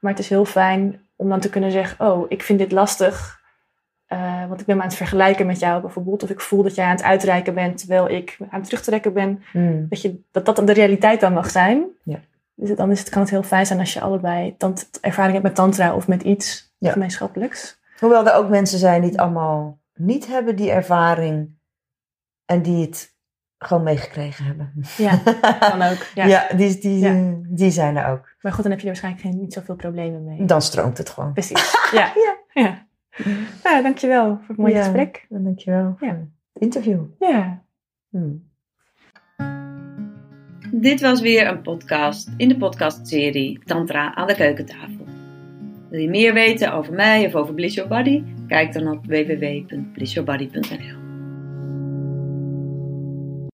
Maar 0.00 0.10
het 0.10 0.20
is 0.20 0.28
heel 0.28 0.44
fijn 0.44 1.00
om 1.16 1.28
dan 1.28 1.40
te 1.40 1.50
kunnen 1.50 1.70
zeggen, 1.70 2.06
oh, 2.06 2.26
ik 2.28 2.42
vind 2.42 2.58
dit 2.58 2.72
lastig. 2.72 3.40
eh, 4.06 4.46
want 4.48 4.60
ik 4.60 4.66
ben 4.66 4.76
me 4.76 4.82
aan 4.82 4.88
het 4.88 4.96
vergelijken 4.96 5.46
met 5.46 5.58
jou 5.58 5.80
bijvoorbeeld. 5.80 6.22
Of 6.22 6.30
ik 6.30 6.40
voel 6.40 6.62
dat 6.62 6.74
jij 6.74 6.84
aan 6.84 6.90
het 6.90 7.02
uitreiken 7.02 7.54
bent 7.54 7.78
terwijl 7.78 8.10
ik 8.10 8.36
aan 8.40 8.60
het 8.60 8.64
terugtrekken 8.64 9.12
ben. 9.12 9.42
Mm. 9.52 9.86
Dat, 9.88 10.02
je, 10.02 10.20
dat 10.30 10.44
dat 10.46 10.56
dan 10.56 10.64
de 10.64 10.72
realiteit 10.72 11.20
dan 11.20 11.32
mag 11.32 11.50
zijn. 11.50 11.84
Ja. 12.04 12.20
Dus 12.54 12.68
het- 12.68 12.78
dan 12.78 12.90
is 12.90 12.98
het, 13.00 13.08
kan 13.08 13.20
het 13.22 13.30
heel 13.30 13.42
fijn 13.42 13.66
zijn 13.66 13.78
als 13.78 13.92
je 13.92 14.00
allebei 14.00 14.54
tant, 14.56 14.88
ervaring 15.00 15.32
hebt 15.32 15.44
met 15.44 15.54
tantra 15.54 15.94
of 15.94 16.08
met 16.08 16.22
iets 16.22 16.74
Ja. 16.78 16.92
gemeenschappelijks. 16.92 17.78
Hoewel 17.98 18.26
er 18.26 18.34
ook 18.34 18.48
mensen 18.48 18.78
zijn 18.78 19.00
die 19.00 19.10
het 19.10 19.20
allemaal 19.20 19.78
niet 19.94 20.26
hebben, 20.26 20.56
die 20.56 20.70
ervaring. 20.70 21.58
En 22.50 22.62
die 22.62 22.80
het 22.86 23.14
gewoon 23.58 23.82
meegekregen 23.82 24.44
hebben. 24.44 24.72
Ja, 24.96 25.16
kan 25.70 25.82
ook. 25.82 26.06
Ja. 26.14 26.24
Ja, 26.24 26.48
die, 26.56 26.78
die, 26.78 26.98
Ja. 26.98 27.34
die 27.48 27.70
zijn 27.70 27.96
er 27.96 28.06
ook. 28.06 28.28
Maar 28.40 28.52
goed, 28.52 28.62
dan 28.62 28.72
heb 28.72 28.80
je 28.80 28.86
er 28.86 28.92
waarschijnlijk 28.92 29.24
geen, 29.26 29.36
niet 29.40 29.52
zoveel 29.52 29.76
problemen 29.76 30.24
mee. 30.24 30.44
Dan 30.44 30.62
stroomt 30.62 30.98
het 30.98 31.08
gewoon. 31.10 31.32
Precies. 31.32 31.74
Ja. 31.92 32.12
ja. 32.14 32.36
ja. 32.62 32.86
Nou, 33.64 33.82
dankjewel 33.82 34.26
voor 34.38 34.48
het 34.48 34.56
mooie 34.56 34.74
Ja. 34.74 34.82
gesprek. 34.82 35.26
Dan 35.28 35.44
dankjewel 35.44 35.94
voor 35.98 36.08
Ja. 36.08 36.14
het 36.52 36.62
interview. 36.62 37.00
Ja. 37.18 37.62
Hmm. 38.08 38.48
Dit 40.72 41.00
was 41.00 41.20
weer 41.20 41.46
een 41.48 41.62
podcast 41.62 42.30
in 42.36 42.48
de 42.48 42.56
podcastserie 42.56 43.60
Tantra 43.64 44.14
aan 44.14 44.26
de 44.26 44.34
keukentafel. 44.34 45.04
Wil 45.90 46.00
je 46.00 46.08
meer 46.08 46.32
weten 46.34 46.72
over 46.72 46.92
mij 46.92 47.26
of 47.26 47.34
over 47.34 47.54
Bliss 47.54 47.74
Your 47.74 47.90
Body? 47.90 48.22
Kijk 48.46 48.72
dan 48.72 48.88
op 48.88 49.06
www.blissyourbody.nl 49.06 50.99